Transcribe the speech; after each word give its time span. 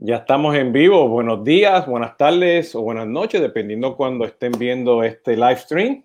Ya 0.00 0.18
estamos 0.18 0.54
en 0.54 0.72
vivo. 0.72 1.08
Buenos 1.08 1.42
días, 1.42 1.84
buenas 1.84 2.16
tardes 2.16 2.72
o 2.76 2.82
buenas 2.82 3.08
noches, 3.08 3.40
dependiendo 3.40 3.96
cuando 3.96 4.26
estén 4.26 4.52
viendo 4.52 5.02
este 5.02 5.34
live 5.34 5.56
stream. 5.56 6.04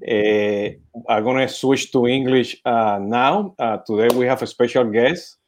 Uh, 0.00 0.74
I'm 1.08 1.22
going 1.22 1.38
to 1.38 1.48
switch 1.48 1.92
to 1.92 2.08
English 2.08 2.60
uh, 2.64 2.98
now. 3.00 3.54
Uh, 3.60 3.78
today 3.86 4.08
we 4.16 4.26
have 4.26 4.42
a 4.42 4.46
special 4.48 4.90
guest. 4.90 5.38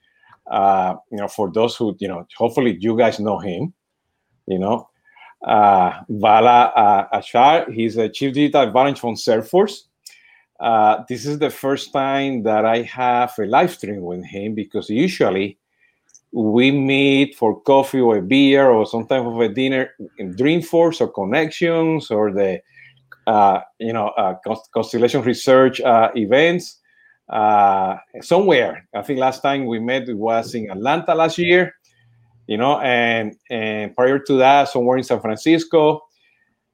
Uh, 0.49 0.95
you 1.11 1.19
know, 1.19 1.27
for 1.27 1.51
those 1.51 1.75
who, 1.75 1.97
you 1.99 2.07
know, 2.07 2.25
hopefully 2.37 2.77
you 2.79 2.97
guys 2.97 3.19
know 3.19 3.41
him. 3.41 3.75
You 4.47 4.61
know, 4.61 4.89
uh, 5.45 6.01
Vala 6.09 6.73
uh, 6.77 7.09
Ashar. 7.11 7.73
He's 7.73 7.97
a 7.97 8.09
chief 8.09 8.35
digital 8.35 8.63
advantage 8.63 9.01
from 9.01 9.17
Salesforce. 9.17 9.89
Uh, 10.61 11.03
this 11.09 11.27
is 11.27 11.41
the 11.41 11.51
first 11.51 11.93
time 11.93 12.45
that 12.45 12.65
I 12.65 12.83
have 12.83 13.35
a 13.37 13.47
live 13.47 13.73
stream 13.73 14.03
with 14.03 14.25
him 14.25 14.55
because 14.55 14.89
usually 14.89 15.59
we 16.35 16.73
meet 16.73 17.37
for 17.37 17.61
coffee 17.61 18.01
or 18.01 18.17
a 18.17 18.23
beer 18.23 18.69
or 18.69 18.85
some 18.85 19.07
type 19.07 19.25
of 19.25 19.39
a 19.39 19.49
dinner 19.49 19.91
in 20.19 20.35
Dreamforce 20.35 21.01
or 21.01 21.07
Connections 21.07 22.11
or 22.11 22.33
the 22.33 22.61
uh, 23.29 23.61
you 23.79 23.93
know 23.93 24.09
uh, 24.09 24.35
Constellation 24.75 25.23
Research 25.23 25.81
uh, 25.81 26.11
events 26.17 26.81
uh, 27.29 27.97
somewhere. 28.21 28.87
I 28.95 29.03
think 29.03 29.21
last 29.21 29.43
time 29.43 29.67
we 29.67 29.79
met 29.79 30.09
it 30.09 30.15
was 30.15 30.55
in 30.57 30.71
Atlanta 30.71 31.15
last 31.15 31.39
year, 31.39 31.77
you 32.49 32.59
know, 32.59 32.81
and 32.81 33.37
and 33.49 33.95
prior 33.95 34.19
to 34.19 34.37
that 34.39 34.69
somewhere 34.69 34.99
in 34.99 35.05
San 35.05 35.21
Francisco. 35.21 36.03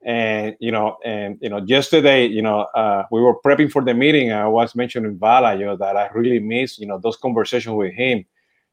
And 0.03 0.55
you 0.59 0.71
know, 0.71 0.97
and 1.05 1.37
you 1.39 1.49
know, 1.49 1.61
yesterday, 1.67 2.25
you 2.25 2.41
know, 2.41 2.61
uh, 2.73 3.03
we 3.11 3.21
were 3.21 3.39
prepping 3.39 3.71
for 3.71 3.83
the 3.83 3.93
meeting. 3.93 4.31
I 4.31 4.47
was 4.47 4.75
mentioning 4.75 5.19
Vala, 5.19 5.55
you 5.55 5.65
know, 5.65 5.77
that 5.77 5.95
I 5.95 6.09
really 6.15 6.39
miss, 6.39 6.79
you 6.79 6.87
know, 6.87 6.97
those 6.97 7.17
conversations 7.17 7.75
with 7.75 7.93
him 7.93 8.25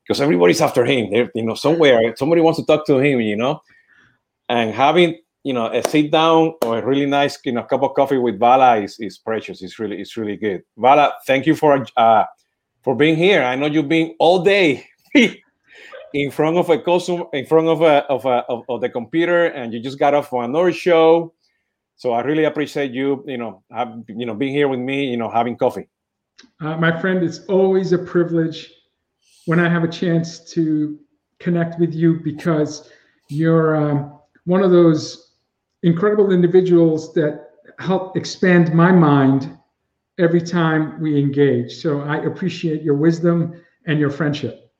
because 0.08 0.22
everybody's 0.22 0.62
after 0.62 0.86
him. 0.86 1.10
They're, 1.10 1.30
you 1.34 1.44
know, 1.44 1.54
somewhere 1.54 2.16
somebody 2.16 2.40
wants 2.40 2.58
to 2.58 2.64
talk 2.64 2.86
to 2.86 2.98
him, 2.98 3.20
you 3.20 3.36
know, 3.36 3.60
and 4.48 4.72
having 4.72 5.18
you 5.44 5.52
know 5.52 5.66
a 5.66 5.86
sit 5.88 6.10
down 6.10 6.54
or 6.64 6.78
a 6.78 6.84
really 6.84 7.06
nice 7.06 7.38
you 7.44 7.52
know 7.52 7.62
cup 7.62 7.82
of 7.82 7.94
coffee 7.94 8.18
with 8.18 8.38
Vala 8.38 8.78
is, 8.78 8.98
is 8.98 9.18
precious. 9.18 9.62
It's 9.62 9.78
really 9.78 10.00
it's 10.00 10.16
really 10.16 10.36
good. 10.36 10.62
Vala, 10.78 11.12
thank 11.26 11.46
you 11.46 11.54
for 11.54 11.86
uh 11.96 12.24
for 12.82 12.96
being 12.96 13.16
here. 13.16 13.42
I 13.42 13.54
know 13.54 13.66
you've 13.66 13.88
been 13.88 14.14
all 14.18 14.42
day 14.42 14.86
in 15.14 16.30
front 16.30 16.56
of 16.56 16.70
a 16.70 16.78
customer, 16.80 17.26
in 17.34 17.44
front 17.44 17.68
of 17.68 17.82
a 17.82 18.04
of 18.06 18.24
a 18.24 18.44
of, 18.48 18.64
of 18.68 18.80
the 18.80 18.88
computer, 18.88 19.46
and 19.46 19.74
you 19.74 19.80
just 19.80 19.98
got 19.98 20.14
off 20.14 20.30
for 20.30 20.42
another 20.42 20.72
show. 20.72 21.34
So 21.96 22.12
I 22.12 22.22
really 22.22 22.44
appreciate 22.44 22.92
you, 22.92 23.24
you 23.26 23.38
know, 23.38 23.64
have, 23.72 24.04
you 24.06 24.24
know, 24.24 24.32
being 24.32 24.54
here 24.54 24.68
with 24.68 24.78
me, 24.78 25.10
you 25.10 25.16
know, 25.16 25.28
having 25.28 25.56
coffee. 25.56 25.88
Uh, 26.60 26.76
my 26.76 26.98
friend, 27.00 27.24
it's 27.24 27.40
always 27.46 27.92
a 27.92 27.98
privilege 27.98 28.70
when 29.48 29.58
I 29.58 29.66
have 29.70 29.82
a 29.82 29.88
chance 29.88 30.40
to 30.52 30.98
connect 31.38 31.80
with 31.80 31.94
you 31.94 32.20
because 32.22 32.90
you're 33.30 33.76
um, 33.76 34.18
one 34.44 34.62
of 34.62 34.70
those 34.70 35.32
incredible 35.82 36.32
individuals 36.32 37.14
that 37.14 37.46
help 37.78 38.14
expand 38.14 38.74
my 38.74 38.92
mind 38.92 39.56
every 40.18 40.42
time 40.42 41.00
we 41.00 41.18
engage. 41.18 41.72
So 41.76 42.02
I 42.02 42.16
appreciate 42.30 42.82
your 42.82 42.96
wisdom 42.96 43.58
and 43.86 43.98
your 43.98 44.10
friendship. 44.10 44.70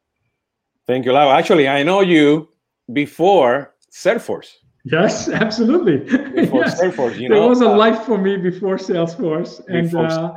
Thank 0.87 1.07
you, 1.07 1.13
Lau. 1.13 1.31
Actually, 1.31 1.67
I 1.67 1.83
know 1.83 2.03
you 2.03 2.51
before 2.93 3.73
Salesforce. 3.91 4.51
Yes, 4.85 5.31
absolutely. 5.31 5.97
Before 6.43 6.65
yes. 6.67 6.79
Salesforce, 6.79 7.19
you 7.19 7.31
there 7.31 7.41
know, 7.41 7.49
was 7.49 7.63
a 7.63 7.71
uh, 7.71 7.75
life 7.75 8.03
for 8.03 8.19
me 8.19 8.37
before 8.37 8.77
Salesforce, 8.77 9.67
and 9.69 9.91
Before- 9.91 10.05
uh, 10.11 10.35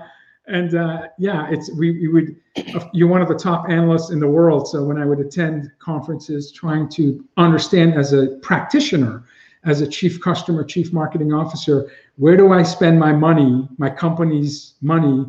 and 0.52 0.76
uh, 0.76 1.08
yeah, 1.18 1.48
it's 1.50 1.72
we, 1.72 1.92
we 1.92 2.08
would. 2.10 2.36
You're 2.94 3.08
one 3.08 3.22
of 3.22 3.30
the 3.30 3.36
top 3.36 3.70
analysts 3.70 4.12
in 4.12 4.20
the 4.20 4.28
world, 4.28 4.68
so 4.68 4.84
when 4.84 4.98
I 4.98 5.06
would 5.06 5.20
attend 5.20 5.72
conferences, 5.80 6.52
trying 6.52 6.90
to 6.90 7.26
understand 7.38 7.94
as 7.94 8.12
a 8.12 8.38
practitioner, 8.42 9.24
as 9.64 9.80
a 9.80 9.88
chief 9.88 10.20
customer, 10.20 10.64
chief 10.66 10.92
marketing 10.92 11.34
officer, 11.34 11.90
where 12.18 12.36
do 12.36 12.52
I 12.52 12.64
spend 12.64 13.00
my 13.00 13.14
money, 13.14 13.68
my 13.78 13.90
company's 13.90 14.74
money, 14.82 15.26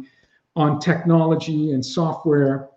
on 0.56 0.80
technology 0.80 1.72
and 1.72 1.84
software? 1.84 2.68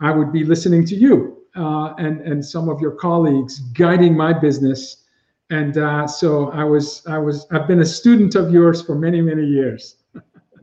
I 0.00 0.10
would 0.10 0.32
be 0.32 0.44
listening 0.44 0.84
to 0.86 0.96
you 0.96 1.38
uh, 1.54 1.94
and 1.98 2.20
and 2.22 2.44
some 2.44 2.68
of 2.68 2.80
your 2.80 2.92
colleagues 2.92 3.60
guiding 3.74 4.16
my 4.16 4.32
business, 4.32 5.04
and 5.50 5.78
uh, 5.78 6.08
so 6.08 6.50
I 6.50 6.64
was 6.64 7.06
I 7.06 7.18
was 7.18 7.46
I've 7.52 7.68
been 7.68 7.80
a 7.80 7.86
student 7.86 8.34
of 8.34 8.50
yours 8.50 8.82
for 8.82 8.96
many 8.96 9.20
many 9.20 9.46
years. 9.46 10.01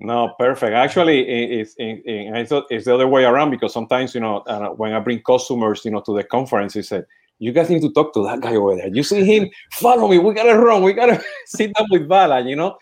No, 0.01 0.33
perfect. 0.39 0.73
Actually, 0.73 1.27
it's 1.27 1.75
it's 1.77 2.85
the 2.85 2.93
other 2.93 3.07
way 3.07 3.25
around 3.25 3.51
because 3.51 3.73
sometimes 3.73 4.15
you 4.15 4.21
know 4.21 4.37
uh, 4.47 4.69
when 4.69 4.93
I 4.93 4.99
bring 4.99 5.21
customers, 5.21 5.83
you 5.83 5.91
know, 5.91 5.99
to 6.01 6.15
the 6.15 6.23
conference, 6.23 6.73
he 6.73 6.81
said, 6.81 7.05
"You 7.39 7.51
guys 7.51 7.69
need 7.69 7.81
to 7.81 7.91
talk 7.91 8.13
to 8.13 8.23
that 8.23 8.39
guy 8.39 8.55
over 8.55 8.77
there. 8.77 8.87
You 8.87 9.03
see 9.03 9.25
him? 9.25 9.49
Follow 9.73 10.07
me. 10.07 10.17
We 10.17 10.33
gotta 10.33 10.57
run. 10.57 10.83
We 10.83 10.93
gotta 10.93 11.21
sit 11.47 11.73
down 11.73 11.87
with 11.91 12.07
Bala, 12.07 12.39
You 12.47 12.55
know, 12.55 12.77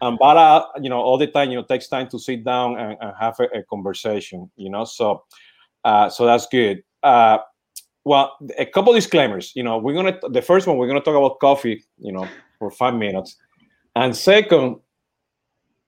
and 0.00 0.18
Bala, 0.18 0.68
you 0.80 0.90
know, 0.90 1.00
all 1.00 1.18
the 1.18 1.28
time, 1.28 1.50
you 1.50 1.56
know, 1.56 1.62
takes 1.62 1.86
time 1.86 2.08
to 2.08 2.18
sit 2.18 2.42
down 2.42 2.76
and, 2.78 2.96
and 3.00 3.12
have 3.20 3.38
a, 3.38 3.44
a 3.58 3.62
conversation. 3.62 4.50
You 4.56 4.70
know, 4.70 4.84
so 4.84 5.22
uh, 5.84 6.10
so 6.10 6.26
that's 6.26 6.48
good. 6.48 6.82
Uh, 7.04 7.38
well, 8.04 8.36
a 8.58 8.66
couple 8.66 8.92
disclaimers. 8.92 9.52
You 9.54 9.62
know, 9.62 9.78
we're 9.78 9.94
gonna 9.94 10.18
the 10.30 10.42
first 10.42 10.66
one 10.66 10.78
we're 10.78 10.88
gonna 10.88 11.00
talk 11.00 11.14
about 11.14 11.38
coffee. 11.38 11.84
You 11.96 12.12
know, 12.12 12.26
for 12.58 12.72
five 12.72 12.94
minutes, 12.94 13.36
and 13.94 14.16
second, 14.16 14.80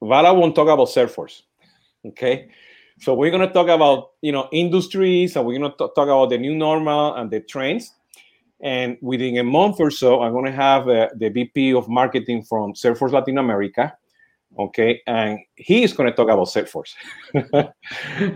Vala 0.01 0.33
won't 0.35 0.55
talk 0.55 0.69
about 0.69 0.89
Salesforce. 0.89 1.43
Okay. 2.07 2.49
So 3.01 3.15
we're 3.15 3.31
going 3.31 3.47
to 3.47 3.53
talk 3.53 3.69
about, 3.69 4.11
you 4.23 4.33
know, 4.33 4.49
industries 4.53 5.37
and 5.37 5.47
we're 5.47 5.59
going 5.59 5.71
to 5.71 5.77
talk 5.77 5.97
about 5.97 6.31
the 6.31 6.39
new 6.39 6.55
normal 6.55 7.15
and 7.15 7.31
the 7.31 7.41
trends. 7.41 7.95
And 8.61 8.99
within 9.01 9.39
a 9.39 9.45
month 9.45 9.79
or 9.79 9.91
so, 9.91 10.21
I'm 10.23 10.33
going 10.33 10.47
to 10.47 10.53
have 10.53 10.89
uh, 10.89 11.09
the 11.15 11.29
VP 11.29 11.75
of 11.75 11.89
marketing 11.89 12.43
from 12.43 12.73
Salesforce 12.75 13.13
Latin 13.13 13.39
America. 13.39 13.97
Okay. 14.59 15.01
And 15.07 15.39
he 15.55 15.85
is 15.85 15.93
going 15.93 16.11
to 16.11 16.17
talk 16.17 16.29
about 16.29 16.49
Salesforce. 16.49 16.95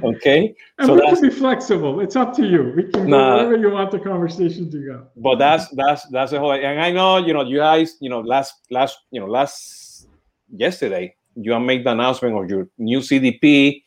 okay. 0.05 0.55
And 0.79 0.87
So 0.87 0.95
we 0.95 1.01
that's, 1.01 1.21
can 1.21 1.29
be 1.29 1.35
flexible. 1.35 1.99
It's 2.01 2.15
up 2.15 2.33
to 2.37 2.47
you. 2.47 2.73
We 2.77 2.85
can 2.85 3.09
Nah. 3.11 3.39
go 3.39 3.47
wherever 3.49 3.57
you 3.57 3.71
want 3.73 3.91
the 3.91 3.99
conversation 3.99 4.71
to 4.71 4.79
go. 4.79 5.07
but 5.17 5.37
that's, 5.37 5.69
that's, 5.71 6.07
that's 6.09 6.31
the 6.31 6.39
whole, 6.39 6.53
and 6.53 6.81
I 6.81 6.93
know, 6.93 7.17
you 7.17 7.33
know, 7.33 7.43
you 7.43 7.59
guys, 7.59 7.97
you 8.01 8.11
know, 8.11 8.21
last, 8.21 8.55
last, 8.71 8.99
you 9.11 9.21
know, 9.21 9.27
last, 9.27 10.07
yesterday, 10.55 11.17
you 11.37 11.59
made 11.61 11.85
the 11.85 11.91
announcement 11.93 12.37
of 12.37 12.49
your 12.49 12.69
new 12.79 13.01
CDP. 13.01 13.83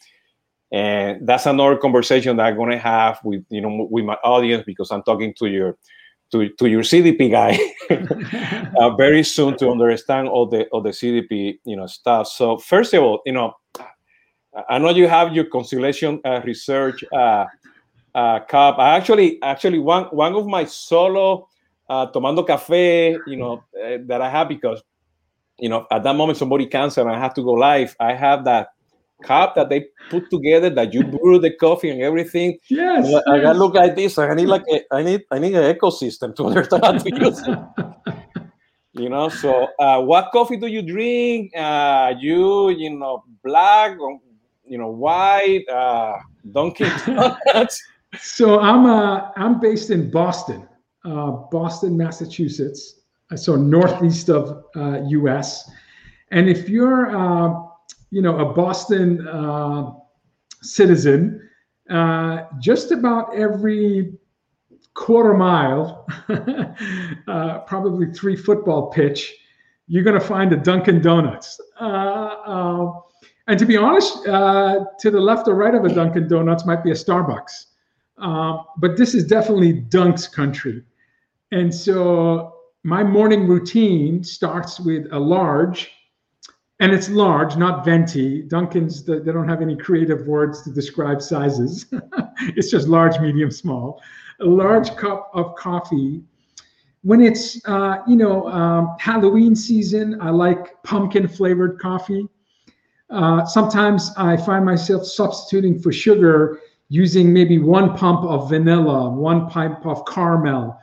And 0.71 1.25
that's 1.27 1.45
another 1.45 1.77
conversation 1.77 2.37
that 2.37 2.47
I'm 2.47 2.55
going 2.55 2.71
to 2.71 2.79
have 2.79 3.19
with, 3.23 3.45
you 3.49 3.61
know, 3.61 3.87
with 3.89 4.03
my 4.03 4.15
audience 4.15 4.63
because 4.65 4.91
I'm 4.91 5.03
talking 5.03 5.33
to 5.35 5.47
your, 5.47 5.77
to, 6.31 6.49
to 6.49 6.67
your 6.67 6.81
CDP 6.81 7.31
guy 7.31 7.57
uh, 8.79 8.89
very 8.95 9.23
soon 9.23 9.57
to 9.57 9.69
understand 9.69 10.27
all 10.27 10.45
the 10.45 10.65
all 10.69 10.81
the 10.81 10.89
CDP 10.89 11.59
you 11.65 11.75
know 11.75 11.87
stuff. 11.87 12.27
So 12.27 12.57
first 12.57 12.93
of 12.93 13.03
all, 13.03 13.21
you 13.25 13.31
know, 13.31 13.53
I 14.69 14.79
know 14.79 14.89
you 14.89 15.07
have 15.07 15.33
your 15.33 15.45
Constellation 15.45 16.19
uh, 16.25 16.41
Research 16.43 17.03
uh, 17.13 17.45
uh, 18.13 18.39
cup. 18.41 18.79
I 18.79 18.95
actually 18.97 19.41
actually 19.43 19.79
one 19.79 20.05
one 20.05 20.33
of 20.35 20.47
my 20.47 20.65
solo 20.65 21.47
uh, 21.89 22.07
tomando 22.11 22.45
café, 22.45 23.19
you 23.27 23.37
know, 23.37 23.63
uh, 23.81 23.97
that 24.05 24.21
I 24.21 24.29
have 24.29 24.49
because 24.49 24.81
you 25.59 25.69
know 25.69 25.85
at 25.91 26.03
that 26.03 26.15
moment 26.15 26.37
somebody 26.37 26.65
canceled 26.65 27.07
and 27.07 27.15
I 27.15 27.19
have 27.19 27.33
to 27.35 27.43
go 27.43 27.53
live. 27.53 27.95
I 27.99 28.13
have 28.13 28.45
that 28.45 28.69
cup 29.23 29.55
that 29.55 29.69
they 29.69 29.87
put 30.09 30.29
together 30.29 30.69
that 30.69 30.93
you 30.93 31.03
brew 31.03 31.39
the 31.39 31.51
coffee 31.51 31.89
and 31.89 32.01
everything. 32.01 32.57
Yes. 32.69 33.13
I, 33.27 33.31
I 33.31 33.39
gotta 33.41 33.57
look 33.57 33.73
like 33.73 33.95
this. 33.95 34.17
I 34.17 34.33
need 34.33 34.47
like 34.47 34.63
a, 34.71 34.81
I 34.93 35.03
need 35.03 35.23
I 35.31 35.39
need 35.39 35.55
an 35.55 35.75
ecosystem 35.75 36.35
to 36.35 36.45
understand 36.47 36.83
how 36.83 36.91
to 36.93 37.15
use 37.15 37.47
it. 37.47 37.59
You 38.97 39.09
know. 39.09 39.27
So, 39.27 39.67
uh, 39.77 40.01
what 40.01 40.31
coffee 40.31 40.55
do 40.55 40.67
you 40.67 40.81
drink? 40.81 41.51
Uh, 41.53 42.13
you 42.17 42.69
you 42.69 42.97
know 42.97 43.25
black 43.43 43.99
or 43.99 44.21
you 44.65 44.77
know 44.77 44.87
white? 44.87 45.67
Uh, 45.67 46.17
Dunkin' 46.51 46.91
Donuts. 47.05 47.83
So 48.17 48.59
I'm 48.59 48.85
uh, 48.85 49.31
I'm 49.35 49.59
based 49.59 49.89
in 49.89 50.09
Boston, 50.09 50.67
uh, 51.03 51.31
Boston, 51.51 51.97
Massachusetts, 51.97 53.01
so 53.35 53.55
northeast 53.55 54.29
of 54.29 54.65
uh, 54.75 55.01
U.S. 55.07 55.69
And 56.31 56.47
if 56.47 56.69
you're 56.69 57.15
uh, 57.15 57.61
you 58.11 58.21
know 58.21 58.37
a 58.37 58.53
Boston 58.53 59.27
uh, 59.27 59.91
citizen, 60.61 61.49
uh, 61.89 62.43
just 62.59 62.91
about 62.91 63.35
every 63.35 64.13
quarter 64.93 65.33
mile, 65.33 66.07
uh, 67.27 67.59
probably 67.59 68.11
three 68.13 68.35
football 68.35 68.89
pitch, 68.91 69.35
you're 69.87 70.03
going 70.03 70.19
to 70.19 70.25
find 70.25 70.53
a 70.53 70.57
Dunkin' 70.57 71.01
Donuts. 71.01 71.59
Uh, 71.79 72.91
and 73.47 73.59
to 73.59 73.65
be 73.65 73.77
honest, 73.77 74.23
to 74.23 75.11
the 75.11 75.19
left 75.19 75.47
or 75.47 75.55
right 75.55 75.75
of 75.75 75.85
a 75.85 75.89
Dunkin' 75.89 76.27
Donuts 76.27 76.65
might 76.65 76.83
be 76.83 76.91
a 76.91 76.95
Starbucks. 76.95 77.65
Um, 78.17 78.63
but 78.77 78.97
this 78.97 79.13
is 79.13 79.25
definitely 79.25 79.73
Dunk's 79.73 80.27
country. 80.27 80.83
And 81.51 81.73
so 81.73 82.54
my 82.85 83.03
morning 83.03 83.47
routine 83.47 84.23
starts 84.23 84.79
with 84.79 85.07
a 85.11 85.19
large, 85.19 85.89
and 86.79 86.91
it's 86.91 87.09
large, 87.09 87.57
not 87.57 87.83
venti. 87.83 88.43
Dunkin's, 88.43 89.03
they 89.03 89.19
don't 89.19 89.49
have 89.49 89.63
any 89.63 89.75
creative 89.75 90.27
words 90.27 90.61
to 90.61 90.69
describe 90.69 91.19
sizes. 91.19 91.87
it's 92.55 92.69
just 92.69 92.87
large, 92.87 93.19
medium, 93.19 93.49
small. 93.49 93.99
A 94.39 94.45
large 94.45 94.95
cup 94.97 95.31
of 95.33 95.55
coffee 95.55 96.21
when 97.01 97.21
it's 97.21 97.59
uh, 97.65 97.97
you 98.07 98.15
know 98.15 98.47
um, 98.49 98.95
Halloween 98.99 99.55
season, 99.55 100.19
I 100.21 100.29
like 100.29 100.81
pumpkin 100.83 101.27
flavored 101.27 101.79
coffee. 101.79 102.27
Uh, 103.09 103.45
sometimes 103.45 104.11
I 104.17 104.37
find 104.37 104.63
myself 104.63 105.05
substituting 105.05 105.79
for 105.79 105.91
sugar 105.91 106.59
using 106.89 107.33
maybe 107.33 107.57
one 107.57 107.95
pump 107.95 108.25
of 108.25 108.49
vanilla, 108.49 109.09
one 109.09 109.47
pump 109.49 109.85
of 109.87 110.05
caramel, 110.07 110.79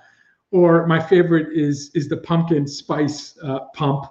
or 0.53 0.87
my 0.87 1.01
favorite 1.01 1.49
is 1.57 1.91
is 1.95 2.09
the 2.09 2.17
pumpkin 2.17 2.67
spice 2.67 3.37
uh, 3.43 3.61
pump. 3.75 4.07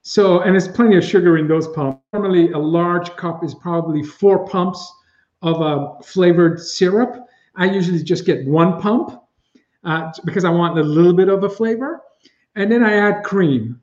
So, 0.00 0.40
and 0.40 0.52
there's 0.52 0.68
plenty 0.68 0.96
of 0.96 1.04
sugar 1.04 1.36
in 1.36 1.46
those 1.46 1.68
pumps. 1.68 2.00
Normally, 2.12 2.52
a 2.52 2.58
large 2.58 3.14
cup 3.16 3.44
is 3.44 3.54
probably 3.54 4.02
four 4.02 4.46
pumps 4.46 4.92
of 5.42 5.60
a 5.60 6.02
flavored 6.02 6.60
syrup. 6.60 7.26
I 7.54 7.66
usually 7.66 8.02
just 8.02 8.24
get 8.24 8.46
one 8.46 8.80
pump 8.80 9.22
uh, 9.84 10.10
because 10.24 10.44
I 10.44 10.50
want 10.50 10.78
a 10.78 10.82
little 10.82 11.12
bit 11.12 11.28
of 11.28 11.44
a 11.44 11.48
flavor. 11.48 12.00
And 12.56 12.70
then 12.70 12.82
I 12.82 12.94
add 12.94 13.22
cream. 13.22 13.80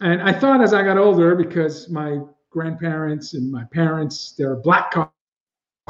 And 0.00 0.22
I 0.22 0.32
thought 0.32 0.60
as 0.60 0.74
I 0.74 0.82
got 0.82 0.98
older, 0.98 1.34
because 1.34 1.88
my 1.88 2.18
grandparents 2.50 3.34
and 3.34 3.50
my 3.50 3.64
parents, 3.64 4.34
they're 4.36 4.56
black 4.56 4.90
coffee 4.90 5.10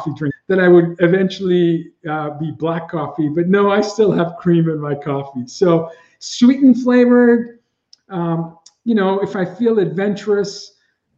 drinkers, 0.04 0.32
that 0.48 0.60
I 0.60 0.68
would 0.68 0.96
eventually 1.00 1.92
uh, 2.08 2.30
be 2.30 2.50
black 2.50 2.88
coffee. 2.88 3.28
But 3.28 3.48
no, 3.48 3.70
I 3.70 3.80
still 3.80 4.12
have 4.12 4.36
cream 4.38 4.68
in 4.68 4.80
my 4.80 4.94
coffee. 4.94 5.46
So 5.46 5.90
sweet 6.18 6.60
and 6.60 6.80
flavored. 6.80 7.60
Um, 8.08 8.58
you 8.84 8.94
know, 8.94 9.20
if 9.20 9.36
I 9.36 9.44
feel 9.44 9.78
adventurous, 9.78 10.72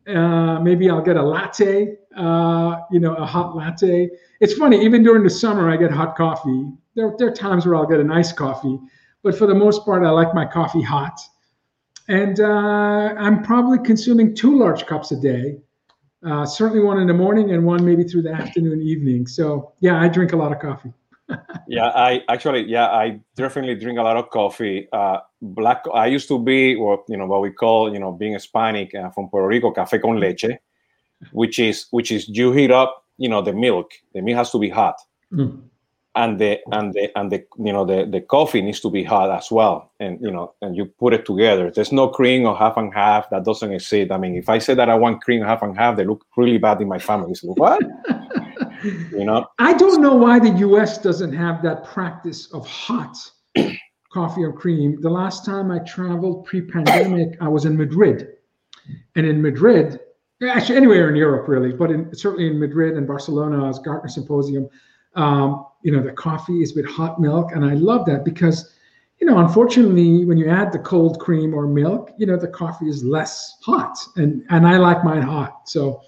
uh, 0.07 0.61
maybe 0.61 0.89
I'll 0.89 1.03
get 1.03 1.17
a 1.17 1.23
latte, 1.23 1.97
uh, 2.17 2.81
you 2.91 3.01
know, 3.01 3.15
a 3.15 3.27
hot 3.27 3.57
latte. 3.57 4.09
It's 4.41 4.55
funny, 4.55 4.85
even 4.85 5.03
during 5.03 5.25
the 5.25 5.31
summer, 5.31 5.71
I 5.71 5.77
get 5.77 5.91
hot 5.91 6.17
coffee. 6.17 6.71
There, 6.95 7.15
there 7.19 7.29
are 7.29 7.35
times 7.35 7.67
where 7.67 7.75
I'll 7.75 7.87
get 7.87 7.99
a 7.99 8.05
nice 8.05 8.33
coffee, 8.33 8.79
but 9.23 9.37
for 9.37 9.47
the 9.47 9.55
most 9.55 9.85
part, 9.85 10.05
I 10.05 10.11
like 10.11 10.33
my 10.35 10.45
coffee 10.45 10.83
hot. 10.83 11.19
And 12.09 12.39
uh, 12.39 13.15
I'm 13.19 13.43
probably 13.43 13.79
consuming 13.81 14.35
two 14.35 14.57
large 14.57 14.87
cups 14.87 15.11
a 15.11 15.17
day, 15.17 15.59
uh, 16.27 16.45
certainly 16.45 16.83
one 16.83 16.99
in 16.99 17.07
the 17.07 17.15
morning 17.15 17.53
and 17.53 17.65
one 17.65 17.85
maybe 17.85 18.03
through 18.03 18.23
the 18.23 18.33
afternoon, 18.33 18.83
evening. 18.83 19.27
So, 19.27 19.73
yeah, 19.81 20.01
I 20.01 20.09
drink 20.09 20.33
a 20.33 20.37
lot 20.37 20.53
of 20.53 20.59
coffee. 20.59 20.93
yeah, 21.69 21.89
I 21.95 22.23
actually, 22.29 22.65
yeah, 22.65 22.87
I 22.87 23.21
definitely 23.37 23.77
drink 23.77 23.99
a 23.99 24.03
lot 24.03 24.17
of 24.17 24.31
coffee. 24.31 24.89
Uh, 24.93 25.19
black, 25.41 25.85
I 25.95 26.07
used 26.07 26.29
to 26.29 26.39
be, 26.39 26.75
or 26.75 27.05
you 27.09 27.17
know, 27.17 27.27
what 27.27 27.43
we 27.43 27.51
call, 27.51 27.93
you 27.93 27.99
know, 27.99 28.13
being 28.13 28.33
Hispanic 28.33 28.95
uh, 28.95 29.11
from 29.11 29.29
Puerto 29.29 29.47
Rico, 29.47 29.73
café 29.73 30.01
con 30.01 30.19
leche, 30.19 30.59
which 31.33 31.59
is 31.59 31.87
which 31.91 32.13
is 32.13 32.29
you 32.29 32.53
heat 32.53 32.71
up, 32.71 33.05
you 33.19 33.29
know, 33.29 33.43
the 33.43 33.53
milk. 33.53 33.91
The 34.15 34.23
milk 34.23 34.37
has 34.37 34.51
to 34.53 34.59
be 34.59 34.69
hot, 34.69 34.97
mm. 35.33 35.61
And 36.17 36.41
the 36.41 36.59
and 36.73 36.93
the 36.95 37.17
and 37.19 37.31
the 37.31 37.45
you 37.59 37.73
know 37.73 37.85
the 37.85 38.07
the 38.07 38.21
coffee 38.21 38.63
needs 38.63 38.81
to 38.81 38.91
be 38.91 39.05
hot 39.05 39.31
as 39.31 39.51
well. 39.51 39.93
And 40.01 40.19
you 40.21 40.31
know, 40.31 40.55
and 40.63 40.77
you 40.77 40.87
put 40.87 41.13
it 41.15 41.25
together. 41.27 41.71
There's 41.71 41.93
no 41.93 42.09
cream 42.09 42.47
or 42.47 42.57
half 42.57 42.77
and 42.77 42.93
half. 42.93 43.31
That 43.31 43.45
doesn't 43.45 43.73
exist. 43.73 44.11
I 44.11 44.19
mean, 44.19 44.35
if 44.35 44.49
I 44.49 44.59
say 44.59 44.75
that 44.75 44.89
I 44.89 44.95
want 44.95 45.23
cream 45.23 45.43
half 45.43 45.63
and 45.63 45.77
half, 45.77 45.97
they 45.97 46.05
look 46.05 46.25
really 46.37 46.59
bad 46.59 46.81
in 46.81 46.89
my 46.89 46.99
family. 46.99 47.35
So 47.35 47.49
what? 47.49 47.81
you 48.83 49.25
know 49.25 49.47
i 49.59 49.73
don't 49.73 50.01
know 50.01 50.15
why 50.15 50.39
the 50.39 50.51
us 50.51 50.99
doesn't 50.99 51.33
have 51.33 51.63
that 51.63 51.85
practice 51.85 52.53
of 52.53 52.67
hot 52.67 53.17
coffee 54.13 54.43
or 54.43 54.53
cream 54.53 55.01
the 55.01 55.11
last 55.11 55.45
time 55.45 55.71
i 55.71 55.79
traveled 55.81 56.45
pre-pandemic 56.45 57.37
i 57.41 57.49
was 57.49 57.65
in 57.65 57.77
madrid 57.77 58.35
and 59.15 59.27
in 59.27 59.41
madrid 59.41 60.01
actually 60.49 60.77
anywhere 60.77 61.09
in 61.09 61.17
europe 61.17 61.49
really 61.49 61.73
but 61.73 61.91
in, 61.91 62.15
certainly 62.15 62.47
in 62.47 62.59
madrid 62.59 62.97
and 62.97 63.07
barcelona 63.07 63.69
as 63.69 63.79
gartner 63.79 64.09
symposium 64.09 64.69
um, 65.15 65.65
you 65.87 65.93
know 65.93 66.03
the 66.03 66.13
coffee 66.13 66.61
is 66.63 66.75
with 66.75 66.87
hot 66.87 67.21
milk 67.21 67.53
and 67.55 67.65
i 67.65 67.75
love 67.75 68.05
that 68.05 68.25
because 68.25 68.75
you 69.21 69.27
know 69.27 69.39
unfortunately 69.39 70.25
when 70.25 70.37
you 70.37 70.49
add 70.49 70.73
the 70.73 70.79
cold 70.93 71.21
cream 71.21 71.55
or 71.55 71.67
milk 71.67 72.11
you 72.19 72.27
know 72.27 72.37
the 72.37 72.53
coffee 72.63 72.89
is 72.89 73.05
less 73.05 73.59
hot 73.65 73.97
and 74.17 74.45
and 74.51 74.67
i 74.67 74.77
like 74.77 75.05
mine 75.05 75.23
hot 75.23 75.69
so 75.69 76.03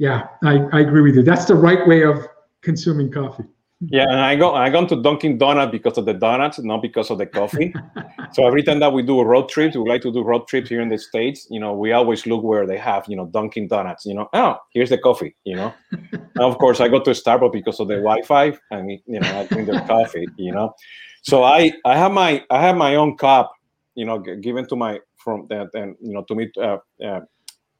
yeah, 0.00 0.28
I, 0.42 0.60
I 0.72 0.80
agree 0.80 1.02
with 1.02 1.14
you. 1.14 1.22
That's 1.22 1.44
the 1.44 1.54
right 1.54 1.86
way 1.86 2.04
of 2.04 2.26
consuming 2.62 3.12
coffee. 3.12 3.44
Yeah, 3.80 4.02
and 4.02 4.20
I 4.20 4.36
go 4.36 4.54
I 4.54 4.68
go 4.68 4.86
to 4.86 5.00
Dunkin' 5.00 5.38
Donuts 5.38 5.72
because 5.72 5.96
of 5.96 6.04
the 6.04 6.12
donuts, 6.12 6.58
not 6.58 6.82
because 6.82 7.10
of 7.10 7.16
the 7.16 7.24
coffee. 7.24 7.74
so 8.32 8.46
every 8.46 8.62
time 8.62 8.78
that 8.80 8.92
we 8.92 9.02
do 9.02 9.22
road 9.22 9.48
trips, 9.48 9.74
we 9.74 9.88
like 9.88 10.02
to 10.02 10.12
do 10.12 10.22
road 10.22 10.46
trips 10.48 10.68
here 10.68 10.82
in 10.82 10.90
the 10.90 10.98
states. 10.98 11.46
You 11.50 11.60
know, 11.60 11.72
we 11.72 11.92
always 11.92 12.26
look 12.26 12.42
where 12.42 12.66
they 12.66 12.76
have 12.76 13.06
you 13.08 13.16
know 13.16 13.26
Dunkin' 13.26 13.68
Donuts. 13.68 14.04
You 14.04 14.14
know, 14.14 14.28
oh 14.34 14.58
here's 14.74 14.90
the 14.90 14.98
coffee. 14.98 15.34
You 15.44 15.56
know, 15.56 15.74
and 15.92 16.40
of 16.40 16.58
course 16.58 16.80
I 16.80 16.88
go 16.88 17.00
to 17.00 17.10
Starbucks 17.10 17.54
because 17.54 17.80
of 17.80 17.88
the 17.88 17.94
Wi-Fi, 17.94 18.52
and 18.70 18.90
you 18.90 19.20
know 19.20 19.40
I 19.40 19.46
drink 19.46 19.66
their 19.70 19.80
coffee. 19.86 20.26
You 20.36 20.52
know, 20.52 20.74
so 21.22 21.42
I 21.42 21.72
I 21.86 21.96
have 21.96 22.12
my 22.12 22.44
I 22.50 22.60
have 22.60 22.76
my 22.76 22.96
own 22.96 23.16
cup. 23.16 23.50
You 23.94 24.04
know, 24.04 24.18
given 24.18 24.68
to 24.68 24.76
my 24.76 25.00
from 25.16 25.46
that 25.48 25.68
and 25.72 25.96
you 26.02 26.12
know 26.12 26.22
to 26.24 26.34
me 26.34 26.50
uh, 26.60 26.76
uh, 27.02 27.20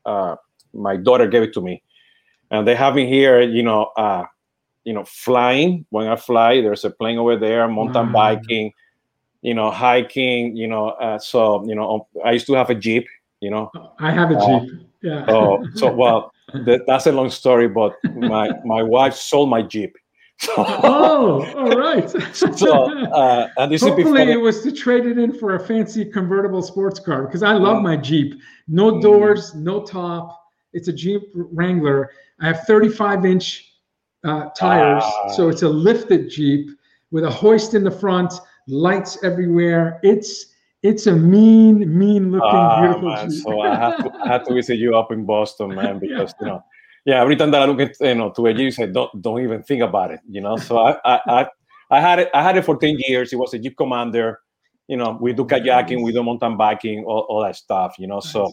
uh, 0.07 0.37
my 0.73 0.97
daughter 0.97 1.27
gave 1.27 1.43
it 1.43 1.53
to 1.55 1.61
me 1.61 1.83
and 2.51 2.67
they 2.67 2.75
have 2.75 2.95
me 2.95 3.07
here, 3.07 3.41
you 3.41 3.63
know, 3.63 3.91
uh, 3.97 4.25
you 4.85 4.93
know, 4.93 5.05
flying. 5.05 5.87
When 5.91 6.07
I 6.07 6.17
fly, 6.17 6.61
there's 6.61 6.85
a 6.85 6.91
plane 6.91 7.19
over 7.19 7.37
there, 7.37 7.67
mountain 7.69 8.13
wow. 8.13 8.35
biking, 8.35 8.73
you 9.43 9.55
know, 9.55 9.71
hiking, 9.71 10.57
you 10.57 10.67
know. 10.67 10.91
Uh, 10.91 11.19
so, 11.19 11.67
you 11.67 11.75
know, 11.75 12.09
I 12.25 12.33
used 12.33 12.47
to 12.47 12.55
have 12.55 12.71
a 12.71 12.75
jeep, 12.75 13.07
you 13.41 13.51
know. 13.51 13.71
I 13.99 14.11
have 14.11 14.31
a 14.31 14.37
uh, 14.37 14.61
jeep. 14.61 14.81
Yeah. 15.03 15.25
Oh, 15.29 15.65
so 15.75 15.93
well, 16.03 16.33
that, 16.53 16.83
that's 16.87 17.07
a 17.07 17.13
long 17.13 17.31
story, 17.31 17.69
but 17.69 17.97
my 18.15 18.51
my 18.65 18.83
wife 18.83 19.15
sold 19.15 19.51
my 19.51 19.63
jeep. 19.63 19.97
So, 20.43 20.55
oh, 20.57 21.45
all 21.55 21.77
right. 21.77 22.09
so, 22.33 22.91
uh, 23.13 23.49
and 23.59 23.71
this 23.71 23.83
Hopefully, 23.83 24.33
it 24.33 24.41
was 24.41 24.63
to 24.63 24.73
trade 24.73 25.05
it 25.05 25.19
in 25.19 25.39
for 25.39 25.57
a 25.57 25.61
fancy 25.61 26.03
convertible 26.03 26.63
sports 26.63 26.99
car 26.99 27.27
because 27.27 27.43
I 27.43 27.53
love 27.53 27.83
my 27.83 27.95
Jeep. 27.99 28.41
No 28.67 28.93
mm. 28.93 29.03
doors, 29.03 29.55
no 29.55 29.85
top. 29.85 30.43
It's 30.73 30.89
a 30.89 30.95
Jeep 30.95 31.25
Wrangler, 31.35 32.13
I 32.41 32.47
have 32.47 32.65
35 32.67 33.27
inch 33.27 33.70
uh, 34.25 34.51
tires, 34.51 35.03
ah. 35.05 35.29
so 35.29 35.49
it's 35.49 35.63
a 35.63 35.69
lifted 35.69 36.31
Jeep 36.31 36.71
with 37.11 37.25
a 37.25 37.31
hoist 37.31 37.75
in 37.75 37.85
the 37.85 37.91
front, 37.91 38.33
lights 38.69 39.23
everywhere. 39.25 40.01
It's 40.03 40.47
it's 40.83 41.07
a 41.07 41.15
mean, 41.15 41.99
mean 41.99 42.31
looking, 42.31 42.49
ah, 42.51 42.81
beautiful 42.81 43.11
man. 43.11 43.31
Jeep. 43.31 43.43
so 43.43 43.61
I 43.61 43.75
have, 43.75 43.99
to, 43.99 44.11
I 44.25 44.29
have 44.29 44.47
to 44.47 44.55
visit 44.55 44.79
you 44.79 44.97
up 44.97 45.13
in 45.13 45.27
Boston, 45.27 45.75
man, 45.75 45.99
because 46.01 46.35
yeah. 46.41 46.47
you 46.47 46.47
know, 46.47 46.65
yeah, 47.05 47.21
every 47.21 47.37
time 47.37 47.51
that 47.51 47.63
I 47.63 47.65
look 47.67 47.81
at 47.81 47.97
you 48.01 48.15
know 48.15 48.31
to 48.31 48.47
a 48.47 48.53
Jeep, 48.55 48.65
you 48.65 48.71
say 48.71 48.87
don't 48.87 49.23
don't 49.23 49.43
even 49.43 49.63
think 49.63 49.83
about 49.83 50.11
it, 50.11 50.21
you 50.29 50.41
know. 50.41 50.57
So 50.57 50.79
I 50.79 50.97
I 51.05 51.21
I, 51.27 51.47
I 51.91 52.01
had 52.01 52.19
it 52.21 52.31
I 52.35 52.43
had 52.43 52.57
it 52.57 52.65
for 52.65 52.77
10 52.77 52.97
years. 52.99 53.33
It 53.33 53.37
was 53.37 53.55
a 53.55 53.59
Jeep 53.59 53.77
Commander. 53.77 54.41
You 54.89 54.97
know, 54.97 55.17
we 55.21 55.33
do 55.33 55.45
kayaking, 55.45 56.03
we 56.03 56.13
do 56.13 56.25
mountain 56.25 56.57
biking, 56.57 57.05
all, 57.05 57.25
all 57.29 57.43
that 57.43 57.55
stuff, 57.55 57.95
you 57.97 58.09
know. 58.09 58.17
Nice. 58.17 58.33
So 58.33 58.53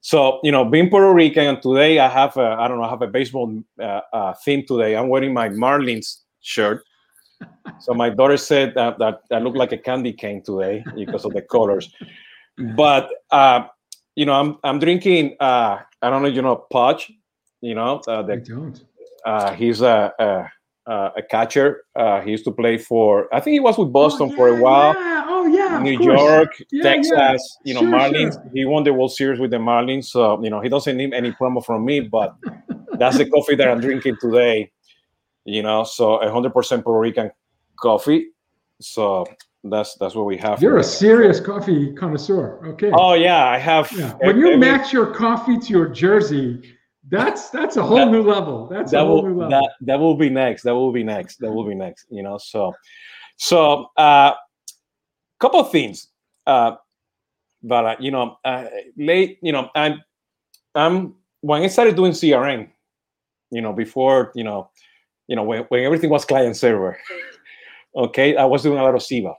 so 0.00 0.40
you 0.42 0.52
know, 0.52 0.64
being 0.64 0.88
Puerto 0.88 1.12
Rican, 1.12 1.46
and 1.46 1.62
today 1.62 1.98
I 1.98 2.08
have 2.08 2.36
a, 2.36 2.56
I 2.58 2.68
don't 2.68 2.78
know, 2.78 2.84
I 2.84 2.90
have 2.90 3.02
a 3.02 3.06
baseball 3.06 3.62
uh, 3.80 4.00
uh, 4.12 4.34
theme 4.44 4.64
today. 4.66 4.96
I'm 4.96 5.08
wearing 5.08 5.32
my 5.34 5.48
Marlins 5.48 6.20
shirt. 6.40 6.84
so 7.80 7.94
my 7.94 8.10
daughter 8.10 8.36
said 8.36 8.74
that, 8.74 8.98
that 8.98 9.20
I 9.30 9.38
look 9.38 9.56
like 9.56 9.72
a 9.72 9.78
candy 9.78 10.12
cane 10.12 10.42
today 10.42 10.84
because 10.94 11.24
of 11.24 11.32
the 11.32 11.42
colors. 11.42 11.92
But 12.76 13.10
uh, 13.30 13.64
you 14.14 14.26
know, 14.26 14.34
I'm 14.34 14.58
I'm 14.64 14.78
drinking. 14.78 15.36
Uh, 15.40 15.78
I 16.02 16.10
don't 16.10 16.22
know, 16.22 16.28
you 16.28 16.42
know, 16.42 16.56
Pudge. 16.56 17.12
You 17.60 17.74
know, 17.74 18.00
uh, 18.08 18.22
the, 18.22 18.34
I 18.34 18.36
don't. 18.36 18.84
Uh, 19.24 19.52
he's 19.52 19.82
a, 19.82 20.50
a, 20.86 21.10
a 21.18 21.22
catcher. 21.22 21.84
Uh, 21.94 22.20
he 22.20 22.30
used 22.32 22.44
to 22.44 22.52
play 22.52 22.78
for. 22.78 23.32
I 23.34 23.40
think 23.40 23.54
he 23.54 23.60
was 23.60 23.78
with 23.78 23.92
Boston 23.92 24.28
oh, 24.28 24.30
yeah, 24.30 24.36
for 24.36 24.48
a 24.48 24.56
while. 24.60 24.94
Yeah 24.94 25.20
Oh 25.40 25.46
yeah, 25.46 25.80
New 25.80 25.98
York, 25.98 26.62
yeah, 26.70 26.82
Texas. 26.82 27.58
You 27.64 27.72
know, 27.72 27.80
sure, 27.80 27.92
Marlins. 27.92 28.34
Sure. 28.34 28.50
He 28.52 28.66
won 28.66 28.84
the 28.84 28.92
World 28.92 29.12
Series 29.12 29.40
with 29.40 29.50
the 29.50 29.56
Marlins, 29.56 30.04
so 30.06 30.42
you 30.42 30.50
know 30.50 30.60
he 30.60 30.68
doesn't 30.68 30.94
need 30.94 31.14
any 31.14 31.32
promo 31.32 31.64
from 31.64 31.86
me. 31.86 32.00
But 32.00 32.36
that's 32.98 33.16
the 33.16 33.24
coffee 33.30 33.54
that 33.54 33.66
I'm 33.66 33.80
drinking 33.80 34.16
today. 34.20 34.70
You 35.46 35.62
know, 35.62 35.84
so 35.84 36.18
100% 36.18 36.52
Puerto 36.52 37.00
Rican 37.00 37.30
coffee. 37.80 38.32
So 38.82 39.24
that's 39.64 39.94
that's 39.94 40.14
what 40.14 40.26
we 40.26 40.36
have. 40.36 40.60
You're 40.60 40.76
a 40.76 40.84
serious 40.84 41.40
coffee 41.40 41.94
connoisseur. 41.94 42.60
Okay. 42.72 42.90
Oh 42.92 43.14
yeah, 43.14 43.46
I 43.46 43.56
have. 43.56 43.90
Yeah. 43.92 44.12
When 44.20 44.36
you 44.36 44.48
every, 44.48 44.58
match 44.58 44.92
your 44.92 45.06
coffee 45.06 45.58
to 45.58 45.68
your 45.70 45.88
jersey, 45.88 46.74
that's 47.10 47.50
that's 47.50 47.76
a 47.76 47.82
whole 47.82 47.98
that, 47.98 48.10
new 48.10 48.22
level. 48.22 48.66
That's 48.66 48.92
that 48.92 49.02
a 49.02 49.04
whole 49.04 49.22
will, 49.22 49.30
new 49.30 49.40
level. 49.40 49.50
That 49.50 49.70
that 49.82 49.98
will 49.98 50.16
be 50.16 50.30
next. 50.30 50.62
That 50.62 50.74
will 50.74 50.92
be 50.92 51.02
next. 51.02 51.36
That 51.40 51.52
will 51.52 51.66
be 51.66 51.74
next. 51.74 52.06
You 52.10 52.22
know. 52.22 52.38
So, 52.38 52.72
so 53.36 53.86
uh, 53.96 54.34
couple 55.40 55.60
of 55.60 55.72
things. 55.72 56.08
Uh, 56.46 56.76
but 57.62 57.84
uh, 57.84 57.96
you 57.98 58.10
know, 58.10 58.36
uh, 58.44 58.66
late, 58.96 59.38
you 59.42 59.52
know, 59.52 59.70
I'm, 59.74 60.02
I'm 60.74 61.14
when 61.40 61.62
I 61.62 61.66
started 61.66 61.96
doing 61.96 62.12
CRM, 62.12 62.68
you 63.50 63.60
know, 63.60 63.72
before, 63.72 64.32
you 64.34 64.44
know, 64.44 64.70
you 65.26 65.36
know, 65.36 65.42
when, 65.42 65.62
when 65.64 65.84
everything 65.84 66.10
was 66.10 66.24
client 66.24 66.56
server, 66.56 66.98
okay, 67.96 68.36
I 68.36 68.44
was 68.44 68.62
doing 68.62 68.78
a 68.78 68.82
lot 68.82 68.94
of 68.94 69.02
Siebel, 69.02 69.34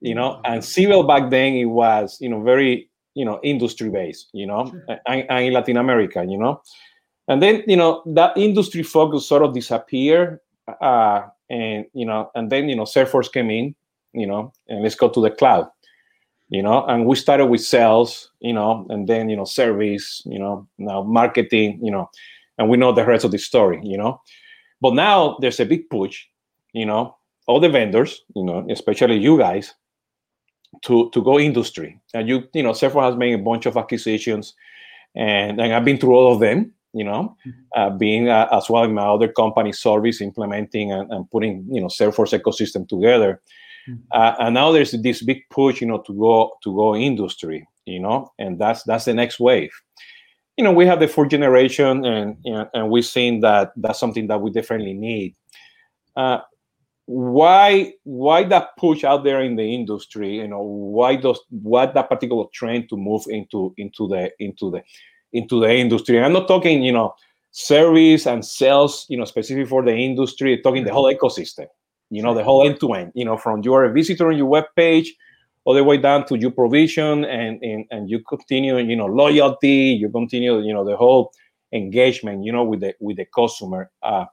you 0.00 0.14
know, 0.14 0.40
and 0.44 0.64
Siebel 0.64 1.04
back 1.04 1.30
then 1.30 1.54
it 1.54 1.64
was, 1.66 2.18
you 2.20 2.28
know, 2.28 2.42
very, 2.42 2.90
you 3.14 3.24
know, 3.24 3.40
industry 3.42 3.90
based, 3.90 4.28
you 4.32 4.46
know, 4.46 4.66
sure. 4.66 5.00
and, 5.06 5.24
and 5.28 5.44
in 5.46 5.52
Latin 5.52 5.76
America, 5.76 6.24
you 6.28 6.38
know, 6.38 6.60
and 7.28 7.42
then 7.42 7.62
you 7.66 7.76
know 7.76 8.02
that 8.06 8.36
industry 8.36 8.82
focus 8.82 9.26
sort 9.26 9.42
of 9.42 9.54
disappeared, 9.54 10.40
uh, 10.80 11.22
and 11.50 11.86
you 11.94 12.06
know, 12.06 12.30
and 12.34 12.50
then 12.50 12.68
you 12.68 12.76
know, 12.76 12.84
Salesforce 12.84 13.32
came 13.32 13.50
in, 13.50 13.74
you 14.12 14.26
know, 14.26 14.52
and 14.68 14.82
let's 14.82 14.94
go 14.94 15.08
to 15.08 15.20
the 15.20 15.30
cloud. 15.30 15.68
you 16.50 16.62
know 16.62 16.84
and 16.86 17.06
we 17.06 17.16
started 17.16 17.46
with 17.46 17.60
sales 17.60 18.30
you 18.40 18.52
know 18.52 18.86
and 18.90 19.08
then 19.08 19.28
you 19.28 19.36
know 19.36 19.44
service 19.44 20.22
you 20.26 20.38
know 20.38 20.66
now 20.78 21.02
marketing 21.02 21.78
you 21.82 21.90
know 21.90 22.08
and 22.58 22.68
we 22.68 22.76
know 22.76 22.92
the 22.92 23.04
rest 23.04 23.24
of 23.24 23.30
the 23.30 23.38
story 23.38 23.80
you 23.82 23.96
know 23.96 24.20
but 24.80 24.94
now 24.94 25.36
there's 25.40 25.60
a 25.60 25.64
big 25.64 25.88
push 25.88 26.24
you 26.72 26.86
know 26.86 27.16
all 27.46 27.60
the 27.60 27.68
vendors 27.68 28.22
you 28.36 28.44
know 28.44 28.66
especially 28.70 29.16
you 29.16 29.38
guys 29.38 29.74
to 30.82 31.10
to 31.10 31.22
go 31.22 31.38
industry 31.38 32.00
and 32.14 32.28
you 32.28 32.44
you 32.52 32.62
know 32.62 32.72
Salesforce 32.72 33.10
has 33.10 33.16
made 33.16 33.34
a 33.34 33.42
bunch 33.42 33.66
of 33.66 33.76
acquisitions 33.76 34.54
and, 35.14 35.60
and 35.60 35.72
I've 35.72 35.84
been 35.84 35.98
through 35.98 36.14
all 36.14 36.32
of 36.32 36.40
them 36.40 36.72
you 36.92 37.04
know 37.04 37.36
mm-hmm. 37.46 37.80
uh, 37.80 37.90
being 37.90 38.28
uh, 38.28 38.48
as 38.52 38.68
well 38.70 38.84
in 38.84 38.94
my 38.94 39.06
other 39.06 39.28
company 39.28 39.72
service 39.72 40.20
implementing 40.20 40.92
and, 40.92 41.10
and 41.12 41.30
putting 41.30 41.66
you 41.70 41.80
know 41.80 41.88
Salesforce 41.88 42.38
ecosystem 42.38 42.88
together 42.88 43.40
Mm-hmm. 43.88 44.00
Uh, 44.12 44.34
and 44.38 44.54
now 44.54 44.72
there's 44.72 44.92
this 44.92 45.22
big 45.22 45.42
push, 45.50 45.80
you 45.80 45.86
know, 45.86 45.98
to 45.98 46.12
go 46.14 46.52
to 46.62 46.74
go 46.74 46.96
industry, 46.96 47.66
you 47.84 48.00
know, 48.00 48.32
and 48.38 48.58
that's 48.58 48.82
that's 48.84 49.04
the 49.04 49.14
next 49.14 49.38
wave. 49.38 49.72
You 50.56 50.64
know, 50.64 50.72
we 50.72 50.86
have 50.86 51.00
the 51.00 51.08
fourth 51.08 51.30
generation, 51.30 52.04
and 52.04 52.36
know, 52.44 52.68
and 52.72 52.90
we've 52.90 53.04
seen 53.04 53.40
that 53.40 53.72
that's 53.76 54.00
something 54.00 54.26
that 54.28 54.40
we 54.40 54.50
definitely 54.50 54.94
need. 54.94 55.34
Uh, 56.16 56.38
why 57.06 57.92
why 58.04 58.44
that 58.44 58.76
push 58.78 59.04
out 59.04 59.24
there 59.24 59.42
in 59.42 59.56
the 59.56 59.74
industry? 59.74 60.36
You 60.36 60.48
know, 60.48 60.62
why 60.62 61.16
does 61.16 61.40
what 61.50 61.94
that 61.94 62.08
particular 62.08 62.44
trend 62.52 62.88
to 62.88 62.96
move 62.96 63.24
into 63.28 63.74
into 63.76 64.08
the 64.08 64.32
into 64.38 64.70
the 64.70 64.82
into 65.32 65.60
the 65.60 65.70
industry? 65.70 66.22
I'm 66.22 66.32
not 66.32 66.48
talking, 66.48 66.82
you 66.82 66.92
know, 66.92 67.14
service 67.50 68.26
and 68.26 68.44
sales, 68.44 69.06
you 69.08 69.18
know, 69.18 69.24
specific 69.24 69.68
for 69.68 69.84
the 69.84 69.94
industry. 69.94 70.60
Talking 70.62 70.84
the 70.84 70.92
whole 70.92 71.12
ecosystem 71.12 71.66
you 72.10 72.22
know, 72.22 72.34
the 72.34 72.44
whole 72.44 72.66
end 72.66 72.80
to 72.80 72.92
end, 72.92 73.12
you 73.14 73.24
know, 73.24 73.36
from 73.36 73.62
you 73.64 73.74
are 73.74 73.84
a 73.84 73.92
visitor 73.92 74.28
on 74.28 74.36
your 74.36 74.46
web 74.46 74.64
page 74.76 75.14
all 75.64 75.74
the 75.74 75.82
way 75.82 75.96
down 75.96 76.26
to 76.26 76.38
you 76.38 76.50
provision 76.50 77.24
and, 77.24 77.62
and, 77.62 77.86
and 77.90 78.10
you 78.10 78.20
continue, 78.20 78.78
you 78.78 78.94
know, 78.94 79.06
loyalty, 79.06 79.96
you 79.98 80.08
continue, 80.10 80.60
you 80.60 80.72
know, 80.72 80.84
the 80.84 80.96
whole 80.96 81.32
engagement, 81.72 82.44
you 82.44 82.52
know, 82.52 82.62
with 82.62 82.80
the 82.80 82.94
with 83.00 83.16
the 83.16 83.26
customer. 83.34 83.90
Uh, 84.02 84.26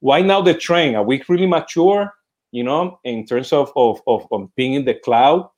why 0.00 0.20
now 0.20 0.40
the 0.40 0.54
trend? 0.54 0.96
Are 0.96 1.04
we 1.04 1.22
really 1.28 1.46
mature, 1.46 2.12
you 2.52 2.64
know, 2.64 2.98
in 3.04 3.26
terms 3.26 3.52
of 3.52 3.72
of, 3.76 4.00
of, 4.06 4.26
of 4.30 4.54
being 4.56 4.74
in 4.74 4.84
the 4.84 4.94
cloud? 4.94 5.48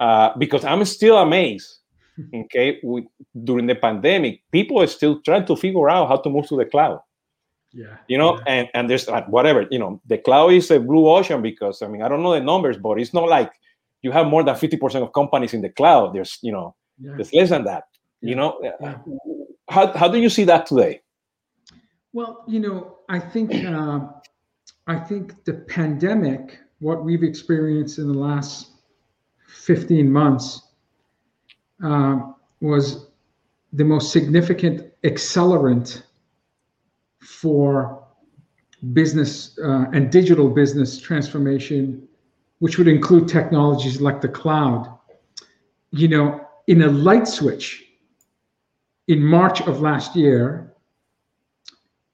Uh, 0.00 0.30
because 0.38 0.64
I'm 0.64 0.84
still 0.84 1.18
amazed. 1.18 1.78
Okay, 2.34 2.78
we, 2.84 3.06
during 3.42 3.66
the 3.66 3.74
pandemic, 3.74 4.42
people 4.52 4.80
are 4.82 4.86
still 4.86 5.22
trying 5.22 5.46
to 5.46 5.56
figure 5.56 5.88
out 5.88 6.08
how 6.08 6.16
to 6.18 6.28
move 6.28 6.46
to 6.48 6.56
the 6.56 6.66
cloud 6.66 7.00
yeah 7.72 7.96
you 8.08 8.18
know 8.18 8.36
yeah. 8.38 8.44
and 8.46 8.68
and 8.74 8.90
there's 8.90 9.08
like 9.08 9.26
whatever 9.28 9.66
you 9.70 9.78
know 9.78 10.00
the 10.06 10.18
cloud 10.18 10.52
is 10.52 10.70
a 10.70 10.78
blue 10.78 11.08
ocean 11.08 11.40
because 11.40 11.82
i 11.82 11.86
mean 11.86 12.02
i 12.02 12.08
don't 12.08 12.22
know 12.22 12.32
the 12.32 12.40
numbers 12.40 12.76
but 12.76 13.00
it's 13.00 13.14
not 13.14 13.28
like 13.28 13.50
you 14.02 14.10
have 14.10 14.26
more 14.26 14.42
than 14.42 14.54
50% 14.56 15.02
of 15.02 15.12
companies 15.12 15.54
in 15.54 15.62
the 15.62 15.68
cloud 15.70 16.14
there's 16.14 16.38
you 16.42 16.52
know 16.52 16.74
yeah. 16.98 17.12
there's 17.16 17.32
less 17.32 17.50
than 17.50 17.64
that 17.64 17.84
you 18.20 18.34
know 18.34 18.60
how, 19.68 19.92
how 19.96 20.08
do 20.08 20.18
you 20.18 20.28
see 20.28 20.44
that 20.44 20.66
today 20.66 21.00
well 22.12 22.44
you 22.46 22.60
know 22.60 22.98
i 23.12 23.18
think 23.18 23.64
uh, 23.64 24.00
i 24.88 24.96
think 25.08 25.44
the 25.44 25.54
pandemic 25.54 26.58
what 26.80 27.04
we've 27.04 27.22
experienced 27.22 27.98
in 27.98 28.08
the 28.08 28.18
last 28.18 28.72
15 29.46 30.10
months 30.10 30.62
uh, 31.84 32.18
was 32.60 33.06
the 33.72 33.84
most 33.84 34.12
significant 34.12 34.92
accelerant 35.04 36.02
for 37.20 38.04
business 38.92 39.58
uh, 39.64 39.86
and 39.92 40.10
digital 40.10 40.48
business 40.48 41.00
transformation, 41.00 42.06
which 42.58 42.78
would 42.78 42.88
include 42.88 43.28
technologies 43.28 44.00
like 44.00 44.20
the 44.20 44.28
cloud. 44.28 44.98
You 45.92 46.08
know, 46.08 46.46
in 46.66 46.82
a 46.82 46.88
light 46.88 47.28
switch 47.28 47.84
in 49.08 49.22
March 49.22 49.60
of 49.62 49.80
last 49.80 50.16
year, 50.16 50.71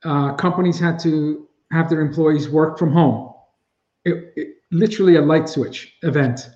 uh, 0.05 0.35
companies 0.35 0.79
had 0.79 0.99
to 1.01 1.49
have 1.73 1.91
their 1.91 2.01
employees 2.01 2.49
work 2.49 2.79
from 2.79 2.93
home. 2.93 3.35
It, 4.05 4.33
it, 4.37 4.49
literally 4.71 5.17
a 5.17 5.23
light 5.23 5.49
switch 5.49 5.95
event. 6.03 6.51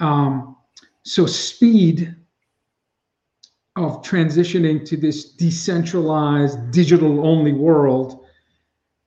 Um, 0.00 0.56
so 1.04 1.26
speed 1.26 2.14
of 3.76 4.02
transitioning 4.02 4.84
to 4.84 4.96
this 4.96 5.32
decentralized 5.32 6.70
digital 6.70 7.26
only 7.26 7.52
world 7.52 8.24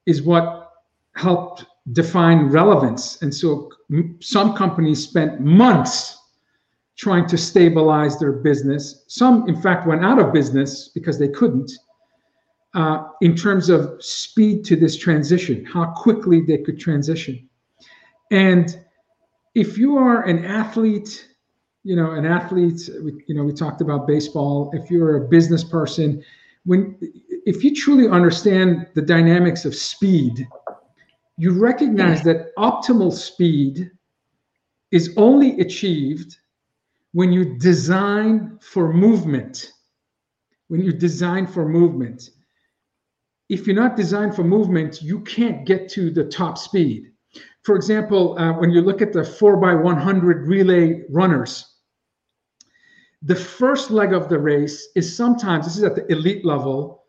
is 0.05 0.22
what 0.22 0.72
helped 1.15 1.65
define 1.91 2.48
relevance 2.48 3.22
and 3.22 3.33
so 3.33 3.69
some 4.22 4.55
companies 4.55 5.03
spent 5.03 5.41
months 5.41 6.17
trying 6.98 7.27
to 7.27 7.38
stabilize 7.38 8.17
their 8.17 8.31
business 8.31 9.03
some 9.07 9.48
in 9.50 9.62
fact 9.62 9.86
went 9.86 10.03
out 10.03 10.17
of 10.17 10.31
business 10.31 10.88
because 10.95 11.19
they 11.19 11.27
couldn't 11.27 11.69
uh, 12.74 13.08
in 13.22 13.36
terms 13.36 13.70
of 13.70 14.03
speed 14.03 14.65
to 14.65 14.75
this 14.75 14.98
transition 14.98 15.65
how 15.65 15.86
quickly 15.86 16.42
they 16.42 16.58
could 16.58 16.80
transition. 16.80 17.48
And 18.32 18.84
if 19.56 19.77
you 19.77 19.98
are 19.98 20.24
an 20.24 20.46
athlete 20.46 21.27
you 21.84 21.96
know 21.96 22.12
an 22.12 22.25
athlete 22.25 22.89
we, 23.01 23.24
you 23.27 23.36
know 23.36 23.44
we 23.44 23.53
talked 23.53 23.82
about 23.82 24.08
baseball 24.08 24.72
if 24.74 24.89
you're 24.89 25.18
a 25.18 25.27
business 25.27 25.63
person 25.63 26.24
when 26.65 26.98
if 27.46 27.63
you 27.63 27.75
truly 27.75 28.08
understand 28.08 28.88
the 28.96 29.01
dynamics 29.01 29.65
of 29.65 29.75
speed 29.75 30.48
you 31.38 31.51
recognize 31.51 32.24
that 32.24 32.56
optimal 32.58 33.12
speed 33.12 33.92
is 34.92 35.13
only 35.18 35.60
achieved 35.60 36.38
when 37.12 37.32
you 37.32 37.58
design 37.58 38.58
for 38.62 38.94
movement 38.94 39.72
when 40.70 40.82
you 40.82 40.94
design 40.94 41.46
for 41.46 41.68
movement 41.68 42.30
if 43.53 43.67
you're 43.67 43.75
not 43.75 43.95
designed 43.95 44.36
for 44.36 44.43
movement 44.43 45.01
you 45.01 45.19
can't 45.22 45.65
get 45.65 45.88
to 45.89 46.10
the 46.10 46.24
top 46.24 46.57
speed. 46.57 47.12
For 47.63 47.75
example 47.75 48.38
uh, 48.39 48.53
when 48.53 48.72
you 48.72 48.81
look 48.81 49.01
at 49.01 49.13
the 49.13 49.24
4 49.24 49.57
by 49.57 49.74
100 49.75 50.48
relay 50.48 51.03
runners 51.10 51.74
the 53.22 53.36
first 53.36 53.89
leg 53.89 54.12
of 54.13 54.27
the 54.27 54.38
race 54.38 54.89
is 54.95 55.15
sometimes 55.15 55.65
this 55.65 55.77
is 55.77 55.83
at 55.83 55.95
the 55.95 56.05
elite 56.12 56.43
level 56.43 57.03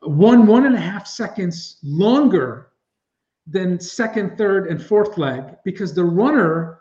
one 0.00 0.46
one 0.46 0.66
and 0.66 0.74
a 0.74 0.80
half 0.80 1.06
seconds 1.06 1.78
longer 1.82 2.68
than 3.46 3.78
second 3.78 4.38
third 4.38 4.68
and 4.68 4.82
fourth 4.82 5.18
leg 5.18 5.56
because 5.64 5.94
the 5.94 6.04
runner 6.04 6.78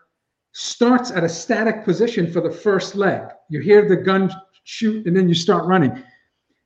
starts 0.54 1.12
at 1.12 1.24
a 1.24 1.30
static 1.30 1.84
position 1.84 2.32
for 2.32 2.42
the 2.42 2.52
first 2.52 2.96
leg. 2.96 3.22
You 3.50 3.62
hear 3.62 3.88
the 3.88 3.96
gun 3.96 4.32
shoot 4.64 5.06
and 5.06 5.16
then 5.16 5.28
you 5.28 5.36
start 5.36 5.66
running 5.66 6.04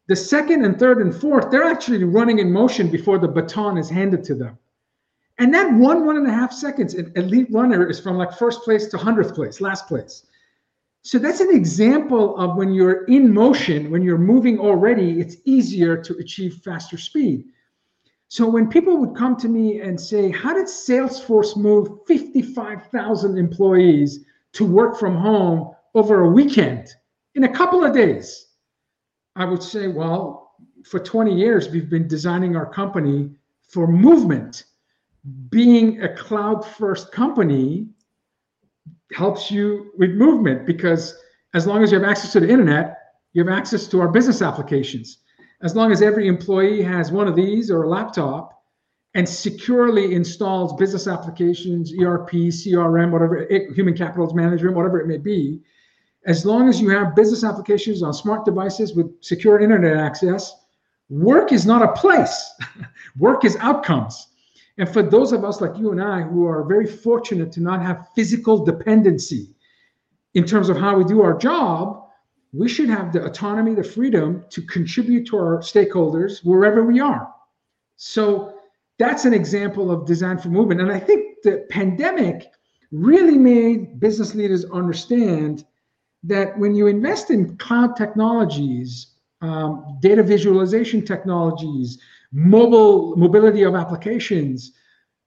the 0.08 0.16
second 0.16 0.66
and 0.66 0.78
third 0.80 1.00
and 1.00 1.16
fourth 1.16 1.50
they're 1.52 1.64
actually 1.64 2.04
running 2.04 2.40
in 2.40 2.52
motion 2.52 2.90
before 2.90 3.18
the 3.18 3.28
baton 3.28 3.78
is 3.78 3.90
handed 3.90 4.24
to 4.24 4.36
them 4.36 4.58
and 5.38 5.54
that 5.54 5.72
one 5.74 6.06
one 6.06 6.18
and 6.18 6.28
a 6.28 6.32
half 6.32 6.54
seconds 6.54 6.94
an 6.94 7.12
elite 7.16 7.48
runner 7.52 7.90
is 7.90 8.00
from 8.00 8.18
like 8.18 8.32
first 8.34 8.64
place 8.64 8.88
to 8.88 8.98
100th 8.98 9.34
place 9.34 9.62
last 9.62 9.88
place 9.88 10.26
so 11.06 11.20
that's 11.20 11.40
an 11.40 11.56
example 11.56 12.36
of 12.36 12.58
when 12.58 12.74
you're 12.74 13.04
in 13.04 13.32
motion, 13.32 13.92
when 13.92 14.02
you're 14.02 14.18
moving 14.18 14.60
already, 14.60 15.20
it's 15.20 15.36
easier 15.46 15.96
to 16.02 16.18
achieve 16.18 16.62
faster 16.64 16.98
speed. 16.98 17.46
So 18.28 18.50
when 18.50 18.68
people 18.68 18.98
would 18.98 19.16
come 19.16 19.36
to 19.38 19.48
me 19.48 19.82
and 19.82 20.02
say, 20.02 20.32
How 20.32 20.56
did 20.56 20.66
Salesforce 20.66 21.56
move 21.56 22.00
55,000 22.08 23.38
employees 23.38 24.26
to 24.54 24.66
work 24.66 24.98
from 24.98 25.16
home 25.16 25.76
over 25.94 26.22
a 26.22 26.32
weekend 26.32 26.88
in 27.36 27.44
a 27.44 27.54
couple 27.54 27.84
of 27.84 27.94
days? 27.94 28.45
I 29.36 29.46
would 29.46 29.64
say, 29.64 29.88
Well, 29.88 30.54
for 30.84 31.00
20 31.00 31.34
years, 31.36 31.70
we've 31.70 31.90
been 31.90 32.08
designing 32.08 32.56
our 32.56 32.66
company 32.66 33.32
for 33.70 33.88
movement. 33.88 34.64
Being 35.50 36.04
a 36.04 36.16
cloud 36.16 36.64
first 36.64 37.12
company, 37.12 37.88
helps 39.14 39.52
you 39.52 39.92
with 39.98 40.12
movement 40.12 40.66
because 40.66 41.18
as 41.54 41.66
long 41.66 41.84
as 41.84 41.92
you 41.92 42.00
have 42.00 42.08
access 42.10 42.32
to 42.34 42.40
the 42.40 42.50
internet, 42.50 42.98
you 43.34 43.44
have 43.44 43.54
access 43.54 43.88
to 43.88 44.02
our 44.02 44.08
business 44.08 44.42
applications. 44.42 45.20
As 45.62 45.76
long 45.76 45.92
as 45.92 46.02
every 46.02 46.28
employee 46.28 46.82
has 46.82 47.12
one 47.12 47.28
of 47.28 47.36
these 47.36 47.72
or 47.72 47.84
a 47.84 47.90
laptop 47.90 48.62
and 49.14 49.28
securely 49.28 50.14
installs 50.14 50.74
business 50.74 51.08
applications, 51.08 51.94
ERP, 51.94 52.32
CRM, 52.32 53.12
whatever, 53.12 53.48
human 53.74 53.96
capital 53.96 54.34
management, 54.34 54.76
whatever 54.76 55.00
it 55.00 55.08
may 55.08 55.18
be, 55.18 55.62
as 56.26 56.46
long 56.46 56.68
as 56.68 56.82
you 56.82 56.90
have 56.90 57.16
business 57.16 57.44
applications 57.44 58.02
on 58.02 58.14
smart 58.14 58.46
devices 58.46 58.96
with 58.96 59.12
secure 59.24 59.60
internet 59.60 59.98
access, 59.98 60.54
work 61.10 61.52
is 61.52 61.66
not 61.66 61.84
a 61.84 61.92
place. 61.94 62.54
work 63.18 63.46
is 63.46 63.56
outcomes. 63.58 64.28
And 64.78 64.90
for 64.90 65.04
those 65.04 65.32
of 65.32 65.46
us 65.46 65.62
like 65.62 65.78
you 65.78 65.92
and 65.92 66.02
I 66.02 66.22
who 66.22 66.46
are 66.46 66.64
very 66.64 66.88
fortunate 66.88 67.52
to 67.54 67.62
not 67.62 67.82
have 67.82 68.10
physical 68.16 68.66
dependency 68.66 69.50
in 70.34 70.46
terms 70.46 70.68
of 70.68 70.78
how 70.78 70.98
we 70.98 71.06
do 71.06 71.22
our 71.22 71.38
job, 71.38 72.02
we 72.52 72.68
should 72.68 72.90
have 72.90 73.14
the 73.14 73.24
autonomy, 73.24 73.74
the 73.74 73.84
freedom 73.84 74.44
to 74.50 74.62
contribute 74.64 75.28
to 75.28 75.38
our 75.38 75.60
stakeholders 75.60 76.44
wherever 76.44 76.84
we 76.84 77.00
are. 77.00 77.32
So 77.98 78.56
that's 78.98 79.26
an 79.26 79.34
example 79.34 79.92
of 79.92 80.06
design 80.06 80.38
for 80.38 80.50
movement. 80.50 80.82
And 80.82 80.92
I 80.92 81.00
think 81.00 81.42
the 81.44 81.66
pandemic 81.70 82.48
really 82.92 83.38
made 83.38 84.00
business 84.00 84.36
leaders 84.36 84.66
understand 84.66 85.66
that 86.28 86.58
when 86.58 86.76
you 86.76 86.88
invest 86.88 87.30
in 87.30 87.56
cloud 87.58 87.96
technologies, 87.96 89.08
um, 89.42 89.98
data 90.02 90.24
visualization 90.24 91.06
technologies, 91.06 92.00
mobile 92.32 93.16
mobility 93.16 93.64
of 93.64 93.76
applications, 93.76 94.74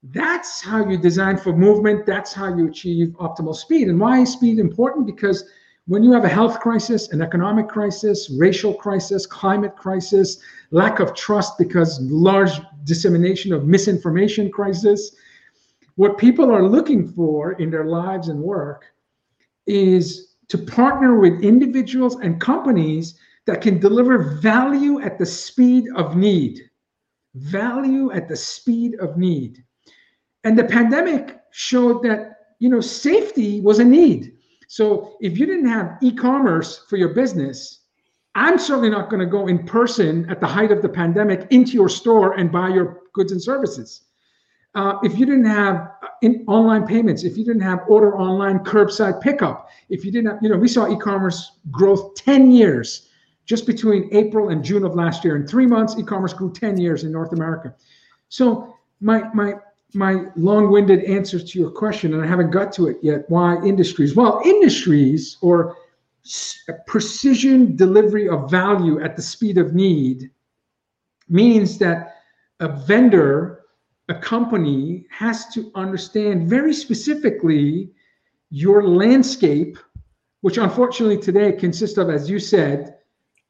that's 0.03 0.61
how 0.61 0.87
you 0.87 0.97
design 0.97 1.37
for 1.37 1.53
movement. 1.53 2.05
That's 2.05 2.33
how 2.33 2.55
you 2.55 2.67
achieve 2.67 3.09
optimal 3.19 3.55
speed. 3.55 3.87
And 3.87 3.99
why 3.99 4.21
is 4.21 4.31
speed 4.31 4.59
important? 4.59 5.05
Because 5.05 5.43
when 5.87 6.03
you 6.03 6.11
have 6.13 6.23
a 6.23 6.29
health 6.29 6.59
crisis, 6.59 7.09
an 7.09 7.21
economic 7.21 7.67
crisis, 7.67 8.29
racial 8.37 8.73
crisis, 8.73 9.25
climate 9.25 9.75
crisis, 9.75 10.37
lack 10.71 10.99
of 10.99 11.15
trust 11.15 11.57
because 11.57 11.99
large 12.01 12.51
dissemination 12.83 13.51
of 13.51 13.65
misinformation 13.65 14.51
crisis, 14.51 15.15
what 15.95 16.17
people 16.17 16.49
are 16.51 16.63
looking 16.63 17.07
for 17.07 17.53
in 17.53 17.69
their 17.69 17.85
lives 17.85 18.29
and 18.29 18.39
work 18.39 18.85
is 19.67 20.28
to 20.49 20.57
partner 20.57 21.19
with 21.19 21.43
individuals 21.43 22.15
and 22.15 22.41
companies 22.41 23.15
that 23.45 23.61
can 23.61 23.79
deliver 23.79 24.39
value 24.39 24.99
at 25.01 25.17
the 25.17 25.25
speed 25.25 25.85
of 25.95 26.15
need. 26.15 26.69
Value 27.35 28.11
at 28.11 28.27
the 28.27 28.35
speed 28.35 28.95
of 28.99 29.17
need. 29.17 29.63
And 30.43 30.57
the 30.57 30.63
pandemic 30.63 31.39
showed 31.51 32.03
that, 32.03 32.37
you 32.59 32.69
know, 32.69 32.81
safety 32.81 33.61
was 33.61 33.79
a 33.79 33.85
need. 33.85 34.33
So 34.67 35.17
if 35.21 35.37
you 35.37 35.45
didn't 35.45 35.67
have 35.67 35.97
e-commerce 36.01 36.85
for 36.89 36.97
your 36.97 37.09
business, 37.09 37.79
I'm 38.35 38.59
certainly 38.59 38.89
not 38.89 39.09
going 39.09 39.19
to 39.19 39.25
go 39.25 39.47
in 39.47 39.65
person 39.65 40.29
at 40.29 40.39
the 40.39 40.47
height 40.47 40.71
of 40.71 40.81
the 40.81 40.89
pandemic 40.89 41.47
into 41.49 41.73
your 41.73 41.89
store 41.89 42.33
and 42.33 42.51
buy 42.51 42.69
your 42.69 43.01
goods 43.13 43.31
and 43.31 43.41
services. 43.41 44.03
Uh, 44.75 44.99
if 45.03 45.17
you 45.17 45.25
didn't 45.25 45.45
have 45.45 45.91
in 46.21 46.43
online 46.47 46.85
payments, 46.85 47.23
if 47.23 47.37
you 47.37 47.43
didn't 47.43 47.61
have 47.61 47.79
order 47.87 48.17
online 48.17 48.59
curbside 48.59 49.19
pickup, 49.21 49.69
if 49.89 50.05
you 50.05 50.11
didn't 50.11 50.31
have, 50.31 50.39
you 50.43 50.49
know, 50.49 50.57
we 50.57 50.67
saw 50.67 50.91
e-commerce 50.91 51.53
growth 51.71 52.15
10 52.15 52.51
years 52.51 53.09
just 53.45 53.65
between 53.65 54.07
April 54.11 54.49
and 54.49 54.63
June 54.63 54.83
of 54.83 54.93
last 54.93 55.23
year. 55.23 55.35
In 55.35 55.47
three 55.47 55.65
months, 55.65 55.97
e-commerce 55.97 56.33
grew 56.33 56.53
10 56.53 56.77
years 56.77 57.03
in 57.03 57.11
North 57.11 57.33
America. 57.33 57.73
So 58.29 58.75
my 59.01 59.23
my 59.33 59.55
my 59.95 60.25
long-winded 60.35 61.03
answer 61.05 61.39
to 61.39 61.59
your 61.59 61.71
question, 61.71 62.13
and 62.13 62.23
I 62.23 62.27
haven't 62.27 62.51
got 62.51 62.71
to 62.73 62.87
it 62.89 62.97
yet. 63.01 63.25
Why 63.27 63.55
industries? 63.65 64.15
Well, 64.15 64.39
industries 64.45 65.37
or 65.41 65.75
precision 66.85 67.75
delivery 67.75 68.29
of 68.29 68.51
value 68.51 69.01
at 69.01 69.15
the 69.15 69.21
speed 69.21 69.57
of 69.57 69.73
need 69.73 70.29
means 71.27 71.79
that 71.79 72.17
a 72.59 72.67
vendor 72.67 73.58
a 74.09 74.15
company 74.15 75.05
has 75.11 75.45
to 75.53 75.71
understand 75.75 76.49
very 76.49 76.73
specifically 76.73 77.91
your 78.49 78.87
landscape, 78.87 79.77
which 80.41 80.57
unfortunately 80.57 81.17
today 81.17 81.51
consists 81.51 81.97
of, 81.97 82.09
as 82.09 82.29
you 82.29 82.39
said, 82.39 82.95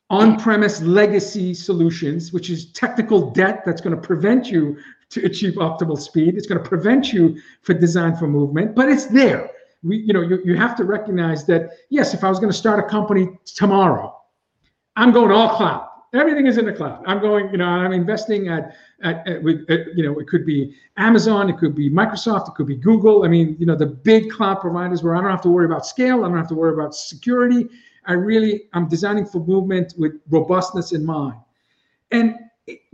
on-premise 0.09 0.81
legacy 0.81 1.53
solutions, 1.53 2.33
which 2.33 2.49
is 2.49 2.71
technical 2.73 3.31
debt 3.31 3.61
that's 3.65 3.79
going 3.79 3.95
to 3.95 4.01
prevent 4.01 4.51
you 4.51 4.77
to 5.09 5.25
achieve 5.25 5.53
optimal 5.53 5.97
speed. 5.97 6.35
It's 6.35 6.47
going 6.47 6.61
to 6.61 6.67
prevent 6.67 7.13
you 7.13 7.39
for 7.61 7.73
design 7.73 8.15
for 8.15 8.27
movement, 8.27 8.75
but 8.75 8.89
it's 8.89 9.05
there. 9.05 9.49
We, 9.81 9.97
you 9.97 10.13
know, 10.13 10.21
you, 10.21 10.41
you 10.43 10.57
have 10.57 10.75
to 10.77 10.83
recognize 10.83 11.45
that, 11.45 11.69
yes, 11.89 12.13
if 12.13 12.23
I 12.23 12.29
was 12.29 12.39
going 12.39 12.51
to 12.51 12.57
start 12.57 12.79
a 12.79 12.89
company 12.89 13.29
tomorrow, 13.45 14.19
I'm 14.97 15.11
going 15.11 15.31
all 15.31 15.55
cloud 15.55 15.88
everything 16.13 16.47
is 16.47 16.57
in 16.57 16.65
the 16.65 16.73
cloud. 16.73 17.03
I'm 17.05 17.19
going, 17.19 17.51
you 17.51 17.57
know, 17.57 17.65
I'm 17.65 17.91
investing 17.91 18.47
at, 18.47 18.75
at, 19.03 19.27
at, 19.27 19.43
with, 19.43 19.69
at, 19.69 19.95
you 19.95 20.03
know, 20.03 20.17
it 20.19 20.27
could 20.27 20.45
be 20.45 20.75
Amazon, 20.97 21.49
it 21.49 21.57
could 21.57 21.75
be 21.75 21.89
Microsoft, 21.89 22.49
it 22.49 22.55
could 22.55 22.67
be 22.67 22.75
Google. 22.75 23.23
I 23.23 23.27
mean, 23.27 23.55
you 23.59 23.65
know, 23.65 23.75
the 23.75 23.85
big 23.85 24.29
cloud 24.29 24.59
providers 24.59 25.03
where 25.03 25.15
I 25.15 25.21
don't 25.21 25.29
have 25.29 25.41
to 25.43 25.49
worry 25.49 25.65
about 25.65 25.85
scale, 25.85 26.23
I 26.23 26.27
don't 26.27 26.37
have 26.37 26.47
to 26.49 26.55
worry 26.55 26.73
about 26.73 26.95
security. 26.95 27.69
I 28.05 28.13
really, 28.13 28.63
I'm 28.73 28.87
designing 28.87 29.25
for 29.25 29.39
movement 29.39 29.93
with 29.97 30.13
robustness 30.29 30.93
in 30.93 31.05
mind. 31.05 31.35
And 32.11 32.35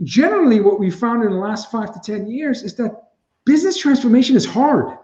generally, 0.02 0.60
what 0.60 0.78
we 0.78 0.90
found 0.90 1.24
in 1.24 1.30
the 1.30 1.36
last 1.36 1.70
five 1.70 1.94
to 1.94 2.00
10 2.00 2.26
years 2.30 2.62
is 2.62 2.74
that 2.74 3.10
business 3.46 3.78
transformation 3.78 4.36
is 4.36 4.44
hard. 4.44 4.98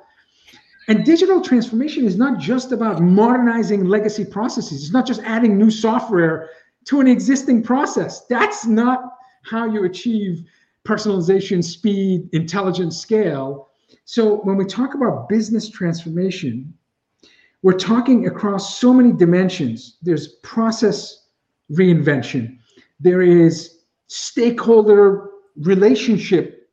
And 0.89 1.05
digital 1.05 1.41
transformation 1.41 2.05
is 2.05 2.17
not 2.17 2.41
just 2.41 2.73
about 2.73 3.01
modernizing 3.01 3.85
legacy 3.85 4.25
processes. 4.25 4.83
It's 4.83 4.93
not 4.93 5.07
just 5.07 5.23
adding 5.23 5.57
new 5.57 5.71
software 5.71 6.51
to 6.87 7.01
an 7.01 7.07
existing 7.07 7.63
process. 7.63 8.27
That's 8.27 8.67
not 8.67 9.01
how 9.43 9.67
you 9.67 9.85
achieve 9.85 10.45
personalization, 10.85 11.63
speed, 11.63 12.29
intelligence, 12.33 12.99
scale. 12.99 13.69
So 14.05 14.37
when 14.37 14.57
we 14.57 14.65
talk 14.65 14.95
about 14.95 15.29
business 15.29 15.69
transformation, 15.69 16.75
we're 17.63 17.79
talking 17.79 18.27
across 18.27 18.79
so 18.79 18.93
many 18.93 19.13
dimensions. 19.13 19.99
There's 20.03 20.29
process 20.43 21.27
reinvention. 21.71 22.59
There 22.99 23.23
is 23.23 23.79
stakeholder 24.09 25.29
relationship 25.57 26.69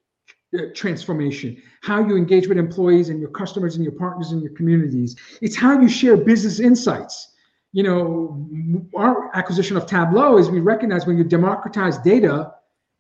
uh, 0.57 0.63
transformation, 0.73 1.61
how 1.81 2.03
you 2.03 2.17
engage 2.17 2.47
with 2.47 2.57
employees 2.57 3.09
and 3.09 3.19
your 3.19 3.29
customers 3.29 3.75
and 3.75 3.83
your 3.83 3.93
partners 3.93 4.31
and 4.31 4.41
your 4.41 4.51
communities. 4.53 5.15
It's 5.41 5.55
how 5.55 5.79
you 5.79 5.87
share 5.87 6.17
business 6.17 6.59
insights 6.59 7.33
you 7.71 7.83
know, 7.83 8.87
our 8.95 9.35
acquisition 9.35 9.77
of 9.77 9.85
Tableau 9.85 10.37
is 10.37 10.49
we 10.49 10.59
recognize 10.59 11.05
when 11.05 11.17
you 11.17 11.23
democratize 11.23 11.97
data, 11.99 12.53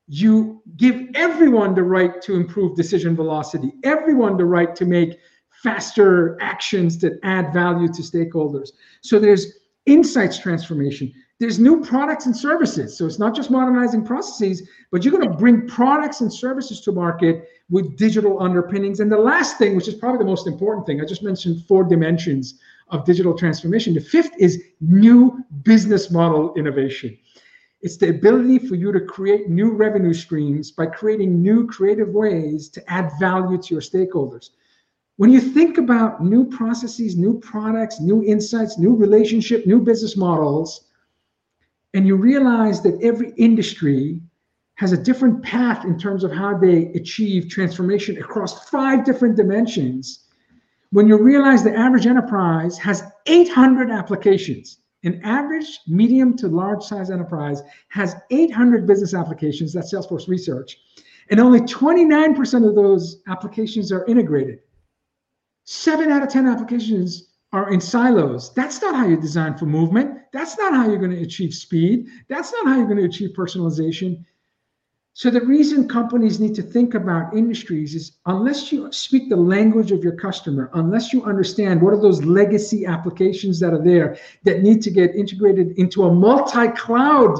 you 0.07 0.61
give 0.77 1.07
everyone 1.15 1.75
the 1.75 1.83
right 1.83 2.21
to 2.21 2.35
improve 2.35 2.75
decision 2.75 3.15
velocity, 3.15 3.73
everyone 3.83 4.37
the 4.37 4.45
right 4.45 4.75
to 4.75 4.85
make 4.85 5.17
faster 5.63 6.37
actions 6.41 6.97
that 6.99 7.19
add 7.23 7.53
value 7.53 7.87
to 7.87 8.01
stakeholders. 8.01 8.69
So 9.01 9.19
there's 9.19 9.59
insights 9.85 10.37
transformation. 10.37 11.13
There's 11.39 11.57
new 11.57 11.81
products 11.83 12.25
and 12.25 12.35
services. 12.35 12.97
So 12.97 13.05
it's 13.05 13.19
not 13.19 13.35
just 13.35 13.49
modernizing 13.49 14.05
processes, 14.05 14.67
but 14.91 15.03
you're 15.03 15.17
going 15.17 15.29
to 15.29 15.37
bring 15.37 15.67
products 15.67 16.21
and 16.21 16.33
services 16.33 16.81
to 16.81 16.91
market 16.91 17.47
with 17.69 17.97
digital 17.97 18.41
underpinnings. 18.41 18.99
And 18.99 19.11
the 19.11 19.17
last 19.17 19.57
thing, 19.57 19.75
which 19.75 19.87
is 19.87 19.93
probably 19.93 20.19
the 20.19 20.25
most 20.25 20.47
important 20.47 20.85
thing, 20.85 21.01
I 21.01 21.05
just 21.05 21.23
mentioned 21.23 21.63
four 21.65 21.83
dimensions 21.83 22.59
of 22.89 23.05
digital 23.05 23.37
transformation. 23.37 23.93
The 23.93 24.01
fifth 24.01 24.31
is 24.39 24.63
new 24.81 25.43
business 25.63 26.11
model 26.11 26.53
innovation. 26.55 27.17
It's 27.81 27.97
the 27.97 28.09
ability 28.09 28.59
for 28.59 28.75
you 28.75 28.91
to 28.91 28.99
create 28.99 29.49
new 29.49 29.71
revenue 29.71 30.13
streams 30.13 30.71
by 30.71 30.87
creating 30.87 31.41
new 31.41 31.65
creative 31.67 32.09
ways 32.09 32.67
to 32.69 32.91
add 32.91 33.11
value 33.19 33.57
to 33.57 33.73
your 33.73 33.81
stakeholders. 33.81 34.49
When 35.15 35.31
you 35.31 35.39
think 35.39 35.77
about 35.77 36.23
new 36.23 36.45
processes, 36.45 37.15
new 37.15 37.39
products, 37.39 37.99
new 37.99 38.23
insights, 38.23 38.77
new 38.77 38.95
relationship, 38.95 39.65
new 39.65 39.79
business 39.79 40.17
models, 40.17 40.87
and 41.93 42.05
you 42.05 42.15
realize 42.15 42.81
that 42.81 43.01
every 43.01 43.33
industry 43.37 44.21
has 44.75 44.93
a 44.93 44.97
different 44.97 45.43
path 45.43 45.83
in 45.83 45.99
terms 45.99 46.23
of 46.23 46.31
how 46.31 46.57
they 46.57 46.85
achieve 46.93 47.49
transformation 47.49 48.17
across 48.17 48.69
five 48.69 49.03
different 49.03 49.35
dimensions, 49.35 50.28
when 50.91 51.07
you 51.07 51.17
realize 51.21 51.63
the 51.63 51.75
average 51.75 52.07
enterprise 52.07 52.77
has 52.77 53.03
800 53.27 53.91
applications, 53.91 54.79
an 55.03 55.21
average 55.23 55.79
medium 55.87 56.35
to 56.37 56.47
large 56.47 56.83
size 56.83 57.09
enterprise 57.09 57.61
has 57.89 58.15
800 58.31 58.87
business 58.87 59.13
applications, 59.13 59.71
that's 59.71 59.93
Salesforce 59.93 60.27
research, 60.27 60.77
and 61.29 61.39
only 61.39 61.61
29% 61.61 62.67
of 62.67 62.75
those 62.75 63.21
applications 63.27 63.91
are 63.91 64.05
integrated. 64.05 64.59
Seven 65.65 66.11
out 66.11 66.23
of 66.23 66.29
10 66.29 66.47
applications 66.47 67.29
are 67.53 67.71
in 67.71 67.79
silos. 67.79 68.53
That's 68.53 68.81
not 68.81 68.95
how 68.95 69.07
you 69.07 69.15
design 69.15 69.57
for 69.57 69.65
movement. 69.65 70.21
That's 70.33 70.57
not 70.57 70.73
how 70.73 70.87
you're 70.87 70.97
going 70.97 71.15
to 71.15 71.21
achieve 71.21 71.53
speed. 71.53 72.07
That's 72.27 72.51
not 72.51 72.67
how 72.67 72.77
you're 72.77 72.87
going 72.87 72.97
to 72.97 73.05
achieve 73.05 73.31
personalization. 73.35 74.25
So 75.13 75.29
the 75.29 75.41
reason 75.41 75.87
companies 75.87 76.39
need 76.39 76.55
to 76.55 76.61
think 76.61 76.93
about 76.93 77.35
industries 77.35 77.93
is 77.93 78.17
unless 78.25 78.71
you 78.71 78.91
speak 78.91 79.29
the 79.29 79.35
language 79.35 79.91
of 79.91 80.03
your 80.03 80.15
customer, 80.15 80.69
unless 80.73 81.11
you 81.11 81.23
understand 81.25 81.81
what 81.81 81.93
are 81.93 82.01
those 82.01 82.23
legacy 82.23 82.85
applications 82.85 83.59
that 83.59 83.73
are 83.73 83.83
there 83.83 84.17
that 84.43 84.61
need 84.61 84.81
to 84.83 84.91
get 84.91 85.15
integrated 85.15 85.77
into 85.77 86.03
a 86.03 86.13
multi-cloud 86.13 87.37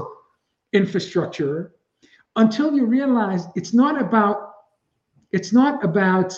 infrastructure, 0.74 1.74
until 2.36 2.76
you 2.76 2.86
realize 2.86 3.48
it's 3.56 3.74
not 3.74 4.02
about 4.02 4.54
it's 5.32 5.54
not 5.54 5.84
about 5.84 6.34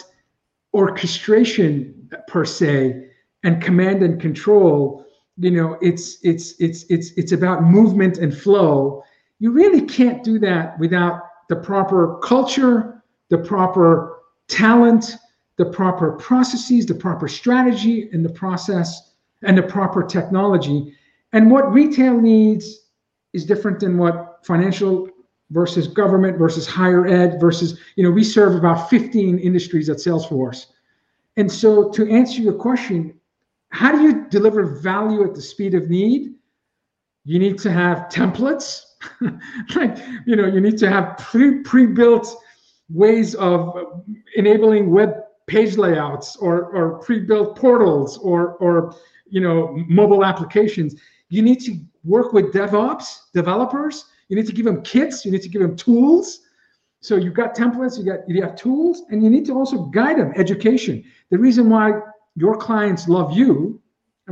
orchestration 0.74 2.10
per 2.28 2.44
se 2.46 3.08
and 3.44 3.62
command 3.62 4.04
and 4.04 4.20
control 4.20 5.06
you 5.38 5.52
know 5.52 5.78
it's 5.82 6.18
it's 6.24 6.54
it's 6.60 6.84
it's 6.90 7.12
it's 7.12 7.32
about 7.32 7.64
movement 7.64 8.18
and 8.18 8.36
flow 8.36 9.04
you 9.42 9.50
really 9.50 9.82
can't 9.82 10.24
do 10.24 10.38
that 10.38 10.78
without 10.78 11.24
the 11.50 11.56
proper 11.56 12.20
culture, 12.20 13.04
the 13.30 13.40
proper 13.40 14.20
talent, 14.48 15.18
the 15.58 15.66
proper 15.66 16.12
processes, 16.12 16.86
the 16.86 16.94
proper 16.94 17.28
strategy 17.28 18.08
in 18.14 18.22
the 18.22 18.30
process, 18.30 19.14
and 19.42 19.58
the 19.58 19.64
proper 19.64 20.04
technology. 20.04 20.96
And 21.34 21.50
what 21.50 21.74
retail 21.74 22.22
needs 22.22 22.82
is 23.34 23.44
different 23.44 23.80
than 23.80 23.98
what 23.98 24.46
financial 24.46 25.10
versus 25.50 25.88
government 25.88 26.38
versus 26.38 26.68
higher 26.68 27.08
ed 27.08 27.42
versus, 27.42 27.80
you 27.96 28.04
know, 28.04 28.12
we 28.12 28.24
serve 28.24 28.54
about 28.54 28.92
15 28.92 29.40
industries 29.40 29.90
at 29.90 29.98
Salesforce. 29.98 30.68
And 31.36 31.52
so, 31.52 31.90
to 31.90 32.08
answer 32.12 32.44
your 32.44 32.54
question, 32.54 33.20
how 33.70 33.92
do 33.92 34.04
you 34.04 34.28
deliver 34.30 34.66
value 34.66 35.24
at 35.24 35.34
the 35.34 35.42
speed 35.42 35.74
of 35.74 35.90
need? 35.90 36.36
You 37.24 37.40
need 37.40 37.60
to 37.60 37.72
have 37.72 38.10
templates. 38.10 38.82
like, 39.76 39.98
you 40.26 40.36
know, 40.36 40.48
you 40.48 40.62
need 40.62 40.78
to 40.80 40.90
have 40.90 41.18
pre 41.18 41.60
pre-built 41.60 42.36
ways 42.90 43.36
of 43.36 44.04
enabling 44.36 44.92
web 44.92 45.14
page 45.48 45.78
layouts 45.78 46.36
or, 46.38 46.66
or 46.66 47.00
pre-built 47.00 47.58
portals 47.58 48.18
or, 48.20 48.54
or 48.56 48.96
you 49.30 49.42
know 49.42 49.76
mobile 49.88 50.24
applications. 50.24 50.96
You 51.30 51.42
need 51.42 51.62
to 51.62 51.80
work 52.04 52.34
with 52.34 52.54
devops 52.54 53.32
developers. 53.34 54.06
You 54.30 54.36
need 54.36 54.48
to 54.48 54.54
give 54.54 54.66
them 54.66 54.82
kits. 54.82 55.26
You 55.26 55.32
need 55.32 55.42
to 55.42 55.50
give 55.50 55.62
them 55.62 55.76
tools. 55.76 56.42
So 57.02 57.16
you've 57.16 57.34
got 57.34 57.56
templates 57.56 57.98
you 57.98 58.06
got 58.06 58.20
you 58.28 58.42
have 58.44 58.56
tools 58.56 59.04
and 59.10 59.24
you 59.24 59.30
need 59.30 59.46
to 59.48 59.54
also 59.54 59.86
guide 59.86 60.18
them. 60.20 60.34
Education. 60.36 61.04
The 61.32 61.38
reason 61.38 61.70
why 61.70 62.00
your 62.36 62.56
clients 62.56 63.08
love 63.08 63.36
you 63.36 63.81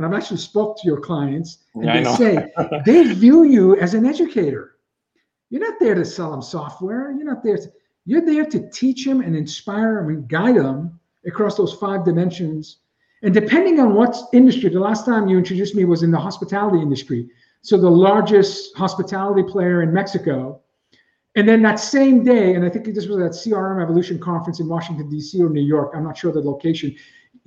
and 0.00 0.06
i've 0.06 0.18
actually 0.18 0.38
spoke 0.38 0.80
to 0.80 0.86
your 0.86 0.98
clients 0.98 1.58
and 1.74 1.84
yeah, 1.84 2.02
they 2.02 2.16
say 2.16 2.52
they 2.86 3.12
view 3.12 3.44
you 3.44 3.76
as 3.76 3.94
an 3.94 4.06
educator 4.06 4.76
you're 5.50 5.60
not 5.60 5.78
there 5.78 5.94
to 5.94 6.04
sell 6.04 6.30
them 6.30 6.42
software 6.42 7.12
you're 7.12 7.24
not 7.24 7.42
there 7.44 7.56
to 7.56 7.70
you're 8.06 8.24
there 8.24 8.44
to 8.44 8.70
teach 8.70 9.04
them 9.04 9.20
and 9.20 9.36
inspire 9.36 9.96
them 9.96 10.08
and 10.08 10.28
guide 10.28 10.56
them 10.56 10.98
across 11.26 11.56
those 11.56 11.74
five 11.74 12.04
dimensions. 12.04 12.78
And 13.22 13.34
depending 13.34 13.78
on 13.80 13.94
what 13.94 14.16
industry, 14.32 14.70
the 14.70 14.80
last 14.80 15.04
time 15.04 15.28
you 15.28 15.36
introduced 15.36 15.74
me 15.74 15.84
was 15.84 16.02
in 16.02 16.10
the 16.10 16.18
hospitality 16.18 16.80
industry. 16.80 17.28
So 17.62 17.76
the 17.76 17.90
largest 17.90 18.76
hospitality 18.76 19.42
player 19.42 19.82
in 19.82 19.92
Mexico. 19.92 20.62
And 21.36 21.48
then 21.48 21.62
that 21.62 21.78
same 21.78 22.24
day, 22.24 22.54
and 22.54 22.64
I 22.64 22.70
think 22.70 22.86
this 22.86 23.06
was 23.06 23.18
at 23.18 23.32
CRM 23.32 23.82
Evolution 23.82 24.18
conference 24.18 24.58
in 24.58 24.68
Washington, 24.68 25.08
D.C. 25.08 25.40
or 25.42 25.50
New 25.50 25.62
York. 25.62 25.92
I'm 25.94 26.02
not 26.02 26.16
sure 26.16 26.32
the 26.32 26.40
location. 26.40 26.96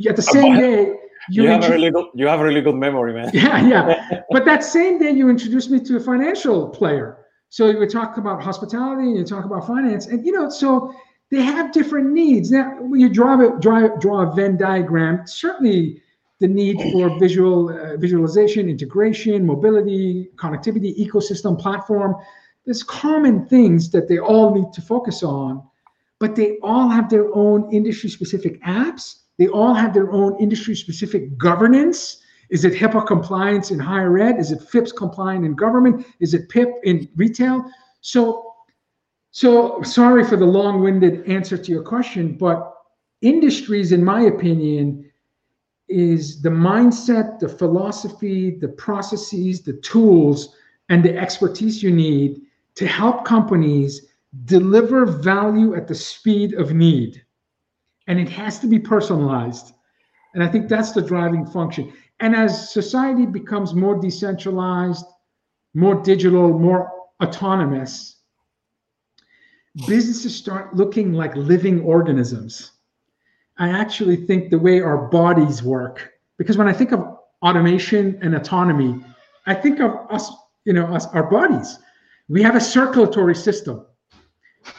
At 0.08 0.16
the 0.16 0.22
same 0.22 0.56
day, 0.56 0.96
you, 1.30 1.44
you 1.44 1.50
have 1.50 1.64
a 1.64 1.70
really 1.70 1.92
good 1.92 2.06
you 2.16 2.28
have 2.28 2.40
a 2.40 2.44
really 2.44 2.62
good 2.62 2.76
memory, 2.76 3.14
man. 3.14 3.32
Yeah, 3.34 3.68
yeah. 3.68 4.22
but 4.32 4.46
that 4.46 4.64
same 4.64 5.00
day 5.00 5.12
you 5.12 5.30
introduced 5.30 5.70
me 5.70 5.80
to 5.82 5.98
a 5.98 6.00
financial 6.00 6.70
player. 6.70 7.18
So 7.50 7.70
you 7.70 7.78
would 7.78 7.92
talk 7.92 8.18
about 8.18 8.42
hospitality 8.42 9.04
and 9.04 9.18
you 9.18 9.24
talk 9.24 9.46
about 9.46 9.68
finance. 9.68 10.08
And 10.08 10.26
you 10.26 10.32
know, 10.32 10.50
so 10.50 10.94
they 11.30 11.42
have 11.42 11.72
different 11.72 12.12
needs. 12.12 12.52
Now, 12.52 12.76
when 12.80 13.00
you 13.00 13.10
draw 13.10 13.40
a, 13.40 13.60
draw, 13.60 13.88
draw 13.98 14.22
a 14.22 14.36
Venn 14.36 14.58
diagram, 14.58 15.26
certainly 15.26 16.02
the 16.40 16.48
need 16.48 16.78
for 16.92 17.18
visual 17.20 17.70
uh, 17.70 17.98
visualization, 17.98 18.70
integration, 18.70 19.46
mobility, 19.46 20.30
connectivity, 20.36 20.94
ecosystem, 21.00 21.58
platform. 21.58 22.16
There's 22.66 22.84
common 22.84 23.46
things 23.48 23.90
that 23.92 24.08
they 24.08 24.20
all 24.20 24.54
need 24.54 24.74
to 24.74 24.82
focus 24.82 25.24
on, 25.24 25.64
but 26.20 26.36
they 26.36 26.58
all 26.62 26.90
have 26.90 27.10
their 27.10 27.34
own 27.34 27.72
industry 27.72 28.10
specific 28.10 28.62
apps. 28.64 29.23
They 29.38 29.48
all 29.48 29.74
have 29.74 29.94
their 29.94 30.12
own 30.12 30.38
industry 30.40 30.76
specific 30.76 31.38
governance. 31.38 32.22
Is 32.50 32.66
it 32.66 32.74
HIPAA 32.74 33.08
compliance 33.08 33.72
in 33.72 33.80
higher 33.80 34.20
ed? 34.20 34.40
Is 34.40 34.52
it 34.52 34.62
FIPS 34.62 34.92
compliant 34.92 35.46
in 35.46 35.56
government? 35.56 36.06
Is 36.20 36.34
it 36.34 36.50
PIP 36.50 36.70
in 36.84 37.10
retail? 37.16 37.66
So 38.02 38.54
so 39.36 39.82
sorry 39.82 40.24
for 40.24 40.38
the 40.38 40.46
long-winded 40.46 41.28
answer 41.28 41.58
to 41.58 41.72
your 41.72 41.82
question, 41.82 42.38
but 42.38 42.72
industries, 43.24 43.92
in 43.92 44.06
my 44.06 44.22
opinion, 44.26 45.10
is 45.90 46.44
the 46.44 46.50
mindset, 46.50 47.40
the 47.40 47.50
philosophy, 47.50 48.52
the 48.52 48.68
processes, 48.68 49.64
the 49.64 49.74
tools, 49.74 50.56
and 50.90 51.04
the 51.04 51.18
expertise 51.18 51.82
you 51.82 51.90
need 51.90 52.42
to 52.76 52.86
help 52.86 53.26
companies 53.26 54.06
deliver 54.46 55.06
value 55.08 55.74
at 55.74 55.88
the 55.88 55.96
speed 55.96 56.54
of 56.54 56.74
need. 56.74 57.24
And 58.08 58.20
it 58.20 58.30
has 58.30 58.60
to 58.60 58.68
be 58.68 58.80
personalized. 58.80 59.74
And 60.34 60.44
I 60.44 60.48
think 60.48 60.68
that's 60.68 60.92
the 60.92 61.02
driving 61.02 61.46
function. 61.46 61.94
And 62.20 62.36
as 62.36 62.72
society 62.72 63.26
becomes 63.26 63.74
more 63.74 64.00
decentralized, 64.00 65.06
more 65.74 65.96
digital, 66.02 66.58
more 66.58 66.92
autonomous, 67.22 68.18
businesses 69.88 70.36
start 70.36 70.76
looking 70.76 71.14
like 71.14 71.36
living 71.36 71.82
organisms. 71.82 72.72
I 73.58 73.70
actually 73.70 74.16
think 74.16 74.50
the 74.50 74.60
way 74.60 74.82
our 74.82 75.08
bodies 75.10 75.64
work, 75.64 76.14
because 76.38 76.58
when 76.58 76.68
I 76.68 76.74
think 76.74 76.92
of 76.92 77.18
automation 77.42 78.18
and 78.22 78.36
autonomy, 78.36 79.04
I 79.46 79.54
think 79.54 79.80
of 79.80 79.92
us, 80.10 80.32
you 80.66 80.74
know, 80.74 80.86
us, 80.86 81.06
our 81.08 81.30
bodies. 81.30 81.78
We 82.30 82.42
have 82.42 82.56
a 82.56 82.62
circulatory 82.62 83.36
system. 83.36 83.86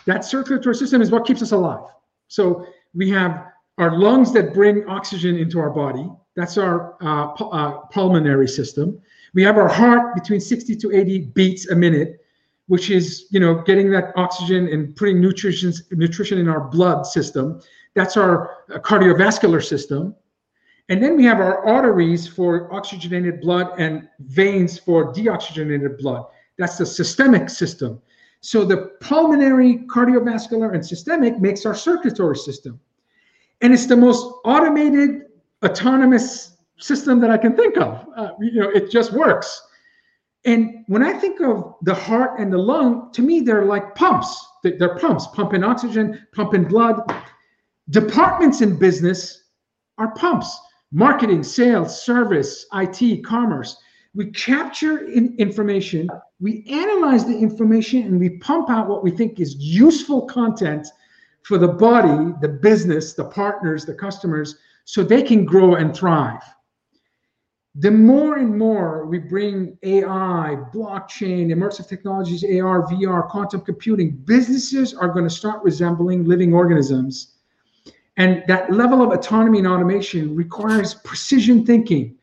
That 0.07 0.25
circulatory 0.25 0.75
system 0.75 1.03
is 1.03 1.11
what 1.11 1.27
keeps 1.27 1.43
us 1.43 1.53
alive. 1.53 1.85
So 2.29 2.67
we 2.95 3.11
have 3.11 3.47
our 3.79 3.99
lungs 3.99 4.33
that 4.33 4.55
bring 4.55 4.89
oxygen 4.89 5.37
into 5.37 5.59
our 5.59 5.71
body. 5.71 6.09
That's 6.37 6.59
our 6.59 6.97
uh, 7.03 7.33
uh, 7.33 7.79
pulmonary 7.87 8.49
system. 8.49 9.01
We 9.35 9.43
have 9.43 9.59
our 9.59 9.69
heart 9.69 10.15
between 10.15 10.41
60 10.41 10.77
to 10.77 10.93
80 10.93 11.21
beats 11.35 11.69
a 11.69 11.75
minute 11.75 12.21
which 12.67 12.91
is 12.91 13.27
you 13.31 13.41
know 13.41 13.63
getting 13.63 13.91
that 13.91 14.13
oxygen 14.17 14.69
and 14.69 14.95
putting 14.97 15.21
nutrition 15.21 15.73
nutrition 15.91 16.39
in 16.39 16.49
our 16.49 16.61
blood 16.69 17.07
system. 17.07 17.61
That's 17.95 18.17
our 18.17 18.51
uh, 18.73 18.79
cardiovascular 18.79 19.65
system. 19.65 20.15
And 20.89 21.03
then 21.03 21.17
we 21.17 21.25
have 21.25 21.41
our 21.41 21.65
arteries 21.65 22.29
for 22.29 22.73
oxygenated 22.75 23.41
blood 23.41 23.73
and 23.79 24.09
veins 24.21 24.79
for 24.79 25.15
deoxygenated 25.15 25.99
blood. 25.99 26.25
That's 26.59 26.77
the 26.77 26.85
systemic 26.85 27.49
system. 27.49 28.03
So 28.41 28.65
the 28.67 28.91
pulmonary, 29.01 29.79
cardiovascular, 29.87 30.75
and 30.75 30.85
systemic 30.85 31.41
makes 31.41 31.65
our 31.65 31.75
circulatory 31.75 32.37
system. 32.37 32.79
And 33.61 33.73
it's 33.73 33.87
the 33.87 33.97
most 33.97 34.33
automated, 34.45 35.23
autonomous 35.65 36.57
system 36.79 37.21
that 37.21 37.31
I 37.31 37.39
can 37.39 37.57
think 37.57 37.77
of. 37.77 38.07
Uh, 38.17 38.31
you 38.41 38.61
know, 38.61 38.71
it 38.71 38.91
just 38.91 39.13
works. 39.13 39.63
And 40.45 40.85
when 40.89 41.03
I 41.03 41.13
think 41.13 41.41
of 41.41 41.75
the 41.83 41.95
heart 41.95 42.39
and 42.39 42.53
the 42.53 42.59
lung, 42.59 43.11
to 43.13 43.23
me, 43.23 43.41
they're 43.41 43.65
like 43.65 43.95
pumps. 43.95 44.47
They're 44.63 44.99
pumps, 44.99 45.27
pumping 45.29 45.65
oxygen, 45.65 46.27
pumping 46.35 46.65
blood. 46.65 47.01
Departments 47.91 48.61
in 48.61 48.79
business 48.79 49.45
are 49.99 50.13
pumps 50.15 50.59
marketing, 50.95 51.43
sales, 51.43 52.05
service, 52.05 52.67
IT, 52.73 53.25
commerce. 53.25 53.77
We 54.15 54.31
capture 54.31 55.09
in 55.09 55.35
information, 55.39 56.09
we 56.41 56.65
analyze 56.71 57.25
the 57.25 57.37
information, 57.37 58.03
and 58.03 58.21
we 58.21 58.39
pump 58.39 58.71
out 58.71 58.87
what 58.87 59.03
we 59.03 59.11
think 59.11 59.41
is 59.41 59.57
useful 59.57 60.23
content 60.27 60.87
for 61.45 61.57
the 61.57 61.69
body, 61.69 62.35
the 62.43 62.49
business, 62.49 63.15
the 63.15 63.25
partners, 63.25 63.85
the 63.85 63.95
customers, 63.95 64.57
so 64.85 65.03
they 65.03 65.23
can 65.23 65.45
grow 65.47 65.77
and 65.77 65.97
thrive 65.97 66.43
the 67.77 67.91
more 67.91 68.37
and 68.37 68.57
more 68.57 69.05
we 69.05 69.19
bring 69.19 69.77
AI, 69.83 70.57
blockchain, 70.73 71.49
immersive 71.49 71.89
technologies, 71.89 72.45
AR, 72.45 72.83
VR, 72.83 73.29
quantum 73.29 73.63
computing, 73.63 74.13
businesses 74.13 74.95
are 74.95 75.09
going 75.09 75.25
to 75.25 75.31
start 75.31 75.63
resembling 75.65 76.25
living 76.25 76.55
organisms. 76.55 77.35
And 78.17 78.45
that 78.47 78.73
level 78.73 79.03
of 79.03 79.11
autonomy 79.11 79.59
and 79.59 79.67
automation 79.67 80.37
requires 80.37 80.95
precision 80.95 81.67
thinking. 81.67 82.17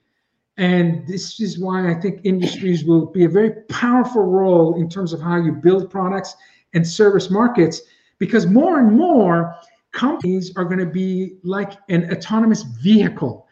And 0.56 1.06
this 1.06 1.42
is 1.42 1.60
why 1.60 1.92
I 1.92 2.00
think 2.00 2.22
industries 2.24 2.86
will 2.86 3.08
be 3.08 3.26
a 3.26 3.30
very 3.30 3.52
powerful 3.68 4.24
role 4.24 4.76
in 4.76 4.90
terms 4.90 5.12
of 5.12 5.20
how 5.20 5.36
you 5.36 5.52
build 5.52 5.90
products 5.90 6.36
and 6.74 6.88
service 6.88 7.30
markets, 7.30 7.82
because 8.22 8.46
more 8.46 8.80
and 8.80 8.96
more 8.96 9.56
companies 9.94 10.56
are 10.56 10.64
going 10.64 10.78
to 10.78 10.86
be 10.86 11.38
like 11.44 11.74
an 11.90 12.10
autonomous 12.12 12.62
vehicle 12.62 13.48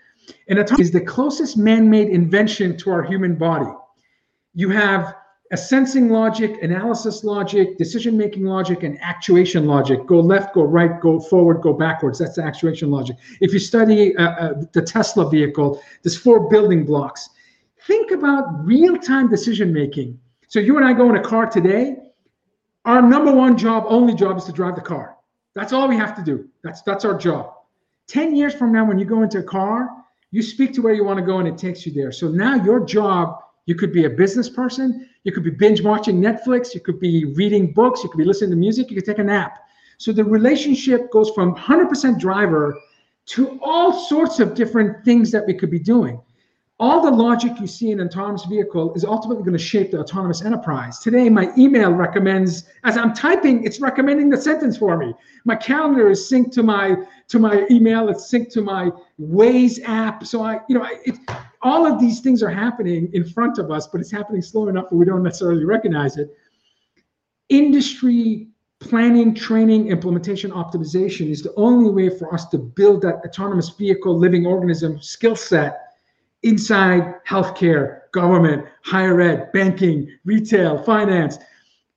and 0.47 0.59
autonomy 0.59 0.83
is 0.83 0.91
the 0.91 1.01
closest 1.01 1.57
man-made 1.57 2.09
invention 2.09 2.77
to 2.77 2.91
our 2.91 3.01
human 3.01 3.33
body. 3.33 3.71
You 4.53 4.69
have 4.69 5.15
a 5.51 5.57
sensing 5.57 6.09
logic, 6.09 6.61
analysis 6.61 7.23
logic, 7.23 7.79
decision-making 7.79 8.45
logic, 8.45 8.83
and 8.83 8.99
actuation 9.01 9.65
logic. 9.65 10.05
Go 10.05 10.19
left, 10.19 10.53
go 10.53 10.61
right, 10.61 11.01
go 11.01 11.19
forward, 11.19 11.63
go 11.63 11.73
backwards. 11.73 12.19
That's 12.19 12.35
the 12.35 12.43
actuation 12.43 12.91
logic. 12.91 13.15
If 13.41 13.51
you 13.51 13.57
study 13.57 14.15
uh, 14.17 14.29
uh, 14.29 14.53
the 14.71 14.83
Tesla 14.83 15.27
vehicle, 15.27 15.81
there's 16.03 16.15
four 16.15 16.47
building 16.47 16.85
blocks. 16.85 17.27
Think 17.87 18.11
about 18.11 18.63
real-time 18.63 19.31
decision-making. 19.31 20.19
So 20.47 20.59
you 20.59 20.77
and 20.77 20.85
I 20.85 20.93
go 20.93 21.09
in 21.09 21.15
a 21.15 21.23
car 21.23 21.47
today. 21.47 21.95
Our 22.85 23.01
number 23.01 23.31
one 23.31 23.57
job, 23.57 23.85
only 23.87 24.13
job, 24.13 24.37
is 24.37 24.45
to 24.45 24.51
drive 24.51 24.75
the 24.75 24.81
car. 24.81 25.15
That's 25.55 25.73
all 25.73 25.87
we 25.87 25.97
have 25.97 26.15
to 26.15 26.23
do. 26.23 26.47
That's 26.63 26.81
that's 26.83 27.05
our 27.05 27.17
job. 27.17 27.53
Ten 28.07 28.35
years 28.35 28.53
from 28.53 28.71
now, 28.71 28.85
when 28.85 28.97
you 28.97 29.05
go 29.05 29.21
into 29.23 29.39
a 29.39 29.43
car, 29.43 29.89
you 30.31 30.41
speak 30.41 30.73
to 30.73 30.81
where 30.81 30.93
you 30.93 31.03
want 31.03 31.19
to 31.19 31.25
go 31.25 31.39
and 31.39 31.47
it 31.47 31.57
takes 31.57 31.85
you 31.85 31.91
there. 31.91 32.11
So 32.11 32.27
now 32.27 32.55
your 32.55 32.85
job, 32.85 33.39
you 33.65 33.75
could 33.75 33.91
be 33.91 34.05
a 34.05 34.09
business 34.09 34.49
person, 34.49 35.09
you 35.23 35.31
could 35.31 35.43
be 35.43 35.49
binge 35.49 35.81
watching 35.81 36.21
Netflix, 36.21 36.73
you 36.73 36.81
could 36.81 36.99
be 36.99 37.25
reading 37.25 37.73
books, 37.73 38.03
you 38.03 38.09
could 38.09 38.17
be 38.17 38.25
listening 38.25 38.51
to 38.51 38.55
music, 38.55 38.89
you 38.89 38.95
could 38.95 39.05
take 39.05 39.19
a 39.19 39.23
nap. 39.23 39.59
So 39.97 40.11
the 40.11 40.23
relationship 40.23 41.11
goes 41.11 41.29
from 41.31 41.55
100% 41.55 42.19
driver 42.19 42.77
to 43.27 43.59
all 43.61 43.93
sorts 43.93 44.39
of 44.39 44.53
different 44.53 45.03
things 45.03 45.29
that 45.31 45.45
we 45.45 45.53
could 45.53 45.69
be 45.69 45.79
doing. 45.79 46.21
All 46.81 47.01
the 47.01 47.11
logic 47.11 47.59
you 47.59 47.67
see 47.67 47.91
in 47.91 47.99
an 47.99 48.07
autonomous 48.07 48.45
vehicle 48.45 48.93
is 48.93 49.03
ultimately 49.03 49.43
going 49.43 49.57
to 49.57 49.63
shape 49.63 49.91
the 49.91 49.99
autonomous 49.99 50.41
enterprise. 50.41 50.99
Today, 50.99 51.27
my 51.27 51.51
email 51.57 51.91
recommends, 51.91 52.69
as 52.85 52.95
I'm 52.95 53.13
typing, 53.13 53.65
it's 53.65 53.81
recommending 53.81 54.29
the 54.29 54.37
sentence 54.37 54.77
for 54.77 54.95
me. 54.95 55.13
My 55.43 55.55
calendar 55.55 56.09
is 56.09 56.31
synced 56.31 56.53
to 56.53 56.63
my 56.63 56.95
to 57.27 57.37
my 57.37 57.65
email. 57.69 58.07
It's 58.07 58.31
synced 58.31 58.51
to 58.53 58.61
my 58.61 58.91
Waze 59.19 59.79
app. 59.83 60.25
So 60.25 60.41
I, 60.41 60.61
you 60.69 60.79
know, 60.79 60.87
it, 61.03 61.15
all 61.61 61.85
of 61.85 61.99
these 61.99 62.21
things 62.21 62.41
are 62.41 62.49
happening 62.49 63.09
in 63.13 63.25
front 63.25 63.57
of 63.57 63.71
us, 63.71 63.87
but 63.87 63.99
it's 63.99 64.11
happening 64.11 64.41
slow 64.41 64.69
enough 64.69 64.89
that 64.89 64.95
we 64.95 65.03
don't 65.03 65.23
necessarily 65.23 65.65
recognize 65.65 66.15
it. 66.15 66.33
Industry 67.49 68.47
planning, 68.79 69.35
training, 69.35 69.89
implementation, 69.89 70.51
optimization 70.51 71.29
is 71.29 71.41
the 71.41 71.53
only 71.55 71.89
way 71.89 72.07
for 72.07 72.33
us 72.33 72.45
to 72.47 72.57
build 72.57 73.01
that 73.01 73.15
autonomous 73.25 73.69
vehicle 73.71 74.17
living 74.17 74.45
organism 74.45 75.01
skill 75.01 75.35
set 75.35 75.88
inside 76.43 77.15
healthcare, 77.27 78.01
government, 78.11 78.65
higher 78.83 79.19
ed, 79.21 79.51
banking, 79.51 80.09
retail, 80.25 80.81
finance. 80.83 81.37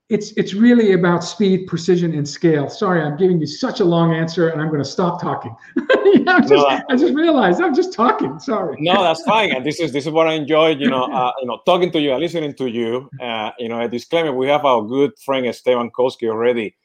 It's 0.09 0.33
it's 0.33 0.53
really 0.53 0.93
about 0.93 1.25
speed, 1.25 1.67
precision, 1.67 2.13
and 2.13 2.29
scale. 2.29 2.69
Sorry, 2.69 3.01
I'm 3.01 3.17
giving 3.17 3.41
you 3.41 3.47
such 3.47 3.81
a 3.81 3.85
long 3.85 4.13
answer, 4.13 4.49
and 4.49 4.61
I'm 4.61 4.69
going 4.69 4.83
to 4.83 4.89
stop 4.89 5.23
talking. 5.23 5.57
just, 5.77 6.51
no, 6.51 6.81
I 6.91 6.97
just 6.97 7.15
realized 7.15 7.63
I'm 7.63 7.75
just 7.75 7.95
talking. 7.95 8.39
Sorry. 8.39 8.77
No, 8.79 9.03
that's 9.03 9.23
fine. 9.23 9.53
And 9.53 9.65
this 9.65 9.81
is 9.81 9.91
this 9.91 10.05
is 10.05 10.13
what 10.13 10.29
I 10.29 10.35
enjoyed. 10.35 10.81
You 10.81 10.91
know, 10.91 11.05
uh, 11.13 11.33
you 11.41 11.47
know, 11.47 11.61
talking 11.65 11.91
to 11.93 12.01
you 12.01 12.13
and 12.13 12.21
listening 12.21 12.55
to 12.55 12.67
you. 12.67 13.09
Uh, 13.23 13.53
you 13.59 13.71
know, 13.71 13.81
a 13.81 13.89
disclaimer: 13.89 14.33
we 14.33 14.49
have 14.49 14.67
our 14.67 14.83
good 14.83 15.13
friend 15.25 15.47
Esteban 15.47 15.91
Kolsky 15.91 16.29
already 16.29 16.77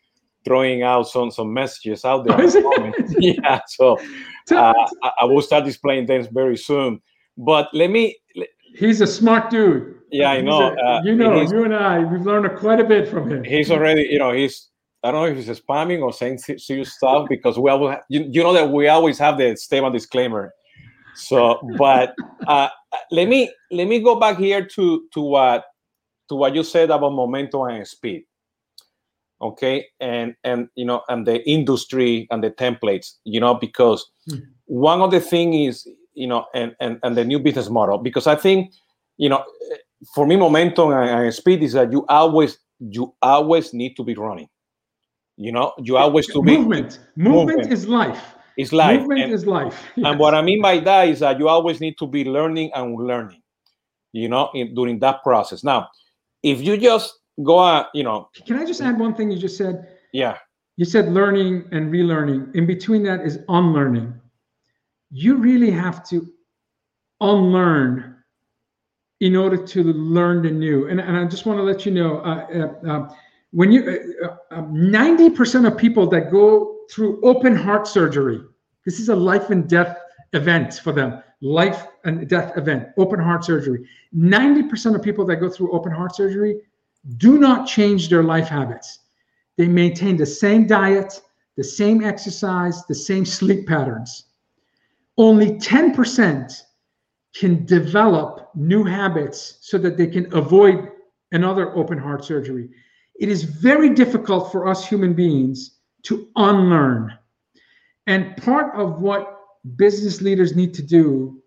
throwing 0.45 0.83
out 0.83 1.09
some 1.09 1.29
some 1.29 1.53
messages 1.53 2.05
out 2.05 2.25
there. 2.25 2.37
Oh, 2.39 2.93
yeah, 3.19 3.59
so 3.67 3.97
uh, 4.51 4.73
I, 5.03 5.11
I 5.21 5.25
will 5.25 5.41
start 5.41 5.65
displaying 5.65 6.07
things 6.07 6.27
very 6.27 6.55
soon. 6.55 7.01
But 7.37 7.69
let 7.73 7.89
me. 7.89 8.17
He's 8.75 9.01
a 9.01 9.07
smart 9.07 9.49
dude. 9.49 9.95
Yeah, 10.11 10.31
I 10.31 10.41
know. 10.41 10.73
A, 10.73 10.75
uh, 10.75 11.01
you 11.03 11.15
know, 11.15 11.41
you 11.41 11.63
and 11.63 11.75
I, 11.75 11.99
we've 11.99 12.25
learned 12.25 12.57
quite 12.57 12.79
a 12.79 12.83
bit 12.83 13.07
from 13.07 13.29
him. 13.29 13.43
He's 13.43 13.71
already, 13.71 14.03
you 14.03 14.19
know, 14.19 14.31
he's. 14.31 14.69
I 15.03 15.11
don't 15.11 15.21
know 15.21 15.39
if 15.39 15.45
he's 15.45 15.59
spamming 15.59 16.01
or 16.01 16.11
saying 16.11 16.39
serious 16.39 16.93
stuff 16.93 17.27
because 17.29 17.57
we 17.57 17.69
always, 17.69 17.97
you, 18.09 18.27
you 18.29 18.43
know 18.43 18.51
that 18.53 18.69
we 18.69 18.87
always 18.87 19.19
have 19.19 19.37
the 19.37 19.55
statement 19.55 19.93
disclaimer. 19.93 20.53
So, 21.15 21.59
but 21.77 22.13
uh, 22.47 22.69
let 23.11 23.27
me 23.27 23.51
let 23.71 23.87
me 23.87 23.99
go 23.99 24.19
back 24.19 24.37
here 24.37 24.65
to 24.65 25.07
to 25.13 25.21
what 25.21 25.65
to 26.29 26.35
what 26.35 26.55
you 26.55 26.63
said 26.63 26.89
about 26.89 27.13
momentum 27.13 27.61
and 27.69 27.87
speed 27.87 28.23
okay 29.41 29.85
and 29.99 30.35
and 30.43 30.67
you 30.75 30.85
know 30.85 31.01
and 31.09 31.27
the 31.27 31.47
industry 31.49 32.27
and 32.31 32.43
the 32.43 32.49
templates 32.49 33.13
you 33.23 33.39
know 33.39 33.53
because 33.53 34.09
mm. 34.29 34.41
one 34.65 35.01
of 35.01 35.11
the 35.11 35.19
thing 35.19 35.53
is 35.53 35.87
you 36.17 36.27
know, 36.27 36.47
and, 36.55 36.75
and, 36.79 36.99
and 37.03 37.15
the 37.15 37.23
new 37.23 37.39
business 37.39 37.69
model. 37.69 37.99
Because 37.99 38.25
I 38.25 38.35
think, 38.35 38.73
you 39.17 39.29
know, 39.29 39.45
for 40.15 40.25
me, 40.25 40.35
momentum 40.35 40.91
and, 40.91 41.33
speed 41.33 41.63
is 41.63 41.73
that 41.73 41.91
you 41.91 42.05
always 42.07 42.57
you 42.79 43.13
always 43.21 43.73
need 43.73 43.95
to 43.95 44.03
be 44.03 44.15
running. 44.15 44.49
You 45.37 45.51
know, 45.51 45.73
you 45.77 45.97
always 45.97 46.27
to 46.27 46.41
be 46.41 46.57
movement. 46.57 46.99
Movement, 47.15 47.59
movement. 47.59 47.73
is 47.73 47.87
life. 47.87 48.35
It's 48.57 48.73
life. 48.73 48.99
Movement 49.01 49.21
and, 49.21 49.33
is 49.33 49.45
life. 49.45 49.83
Yes. 49.95 50.07
And 50.07 50.19
what 50.19 50.33
I 50.33 50.41
mean 50.41 50.61
by 50.61 50.79
that 50.79 51.07
is 51.07 51.19
that 51.19 51.37
you 51.37 51.47
always 51.47 51.79
need 51.79 51.97
to 51.99 52.07
be 52.07 52.23
learning 52.23 52.71
and 52.73 52.95
learning. 52.95 53.41
You 54.11 54.29
know, 54.29 54.49
in, 54.55 54.73
during 54.73 54.99
that 54.99 55.21
process. 55.21 55.63
Now, 55.63 55.89
if 56.41 56.61
you 56.61 56.77
just 56.77 57.13
go 57.43 57.59
out, 57.59 57.87
you 57.93 58.03
know. 58.03 58.29
Can 58.47 58.57
I 58.57 58.65
just 58.65 58.81
add 58.81 58.97
one 58.99 59.13
thing 59.13 59.29
you 59.29 59.37
just 59.37 59.57
said? 59.57 59.87
Yeah. 60.13 60.37
You 60.77 60.85
said 60.85 61.09
learning 61.11 61.65
and 61.71 61.91
relearning. 61.91 62.55
In 62.55 62.65
between 62.65 63.03
that 63.03 63.21
is 63.21 63.39
unlearning 63.49 64.13
you 65.11 65.35
really 65.35 65.71
have 65.71 66.07
to 66.09 66.27
unlearn 67.21 68.15
in 69.19 69.35
order 69.35 69.57
to 69.57 69.83
learn 69.83 70.43
the 70.43 70.51
new. 70.51 70.87
And, 70.87 70.99
and 70.99 71.17
I 71.17 71.25
just 71.25 71.45
want 71.45 71.57
to 71.59 71.63
let 71.63 71.85
you 71.85 71.91
know, 71.91 72.19
uh, 72.19 72.71
uh, 72.85 72.89
uh 72.89 73.09
when 73.51 73.71
you, 73.71 73.83
90% 74.51 75.55
uh, 75.55 75.67
uh, 75.67 75.71
of 75.71 75.77
people 75.77 76.07
that 76.07 76.29
go 76.31 76.79
through 76.91 77.21
open 77.23 77.55
heart 77.55 77.87
surgery, 77.87 78.41
this 78.85 78.99
is 78.99 79.09
a 79.09 79.15
life 79.15 79.49
and 79.49 79.67
death 79.67 79.97
event 80.33 80.75
for 80.75 80.91
them, 80.91 81.23
life 81.41 81.87
and 82.03 82.27
death 82.27 82.55
event, 82.57 82.89
open 82.97 83.19
heart 83.19 83.43
surgery. 83.43 83.87
90% 84.15 84.95
of 84.95 85.01
people 85.01 85.25
that 85.25 85.37
go 85.37 85.49
through 85.49 85.71
open 85.71 85.91
heart 85.91 86.15
surgery 86.15 86.59
do 87.15 87.39
not 87.39 87.67
change 87.67 88.09
their 88.09 88.23
life 88.23 88.49
habits. 88.49 88.99
They 89.57 89.67
maintain 89.67 90.17
the 90.17 90.25
same 90.25 90.67
diet, 90.67 91.21
the 91.55 91.63
same 91.63 92.03
exercise, 92.03 92.85
the 92.85 92.95
same 92.95 93.25
sleep 93.25 93.65
patterns 93.65 94.26
only 95.17 95.53
10% 95.53 96.61
can 97.35 97.65
develop 97.65 98.49
new 98.55 98.83
habits 98.83 99.59
so 99.61 99.77
that 99.77 99.97
they 99.97 100.07
can 100.07 100.33
avoid 100.33 100.89
another 101.31 101.75
open 101.75 101.97
heart 101.97 102.23
surgery. 102.23 102.69
It 103.19 103.29
is 103.29 103.43
very 103.43 103.93
difficult 103.93 104.51
for 104.51 104.67
us 104.67 104.87
human 104.87 105.13
beings 105.13 105.77
to 106.03 106.27
unlearn. 106.35 107.17
And 108.05 108.37
part 108.37 108.75
of 108.75 109.01
what 109.01 109.39
business 109.75 110.21
leaders 110.21 110.55
need 110.55 110.73
to 110.75 110.81
do 110.81 111.41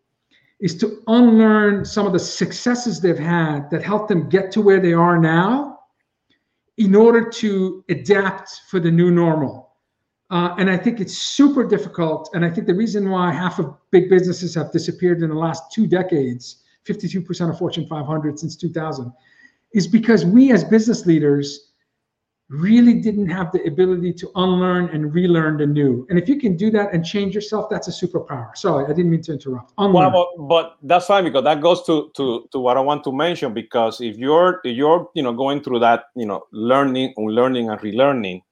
is 0.61 0.77
to 0.79 1.03
unlearn 1.07 1.85
some 1.85 2.07
of 2.07 2.13
the 2.13 2.19
successes 2.19 3.01
they've 3.01 3.19
had 3.19 3.71
that 3.71 3.83
helped 3.83 4.09
them 4.09 4.29
get 4.29 4.53
to 4.53 4.61
where 4.61 4.81
they 4.81 4.93
are 4.93 5.19
now 5.19 5.79
in 6.77 6.95
order 6.95 7.29
to 7.29 7.85
adapt 7.89 8.61
for 8.69 8.79
the 8.79 8.91
new 8.91 9.11
normal. 9.11 9.70
Uh, 10.31 10.55
and 10.59 10.71
I 10.71 10.77
think 10.77 11.01
it's 11.01 11.19
super 11.19 11.65
difficult. 11.65 12.31
And 12.35 12.45
I 12.45 12.51
think 12.51 12.67
the 12.67 12.75
reason 12.75 13.11
why 13.11 13.33
half 13.33 13.59
of 13.59 13.75
big 13.91 14.09
businesses 14.09 14.55
have 14.55 14.71
disappeared 14.71 15.23
in 15.23 15.31
the 15.31 15.35
last 15.35 15.73
two 15.73 15.87
decades, 15.87 16.63
52% 16.87 17.51
of 17.51 17.59
Fortune 17.59 17.87
500 17.89 18.39
since 18.39 18.57
2000, 18.57 19.13
is 19.75 19.87
because 19.89 20.25
we 20.25 20.53
as 20.53 20.63
business 20.63 21.05
leaders 21.05 21.71
really 22.49 22.95
didn't 22.95 23.29
have 23.29 23.53
the 23.53 23.63
ability 23.63 24.13
to 24.13 24.31
unlearn 24.35 24.89
and 24.91 25.15
relearn 25.15 25.57
the 25.57 25.67
new. 25.67 26.05
And 26.11 26.19
if 26.19 26.29
you 26.29 26.39
can 26.39 26.57
do 26.57 26.71
that 26.73 26.93
and 26.93 27.05
change 27.05 27.33
yourself, 27.35 27.71
that's 27.71 27.87
a 27.87 27.93
superpower. 27.93 28.57
Sorry, 28.57 28.85
I 28.85 28.89
didn't 28.89 29.11
mean 29.11 29.23
to 29.23 29.33
interrupt. 29.33 29.73
Unlearn. 29.79 30.13
Well, 30.13 30.33
but, 30.37 30.49
but 30.49 30.77
that's 30.83 31.07
fine 31.07 31.25
because 31.25 31.45
that 31.45 31.61
goes 31.61 31.85
to, 31.87 32.11
to 32.17 32.49
to 32.51 32.59
what 32.59 32.77
I 32.77 32.81
want 32.81 33.05
to 33.05 33.13
mention. 33.13 33.55
Because 33.55 34.01
if 34.01 34.17
you're 34.17 34.61
you're 34.65 35.09
you 35.15 35.23
know 35.23 35.33
going 35.33 35.63
through 35.63 35.79
that 35.81 36.07
you 36.17 36.27
know 36.27 36.43
learning, 36.51 37.15
unlearning, 37.17 37.71
and 37.71 37.81
relearning, 37.81 38.43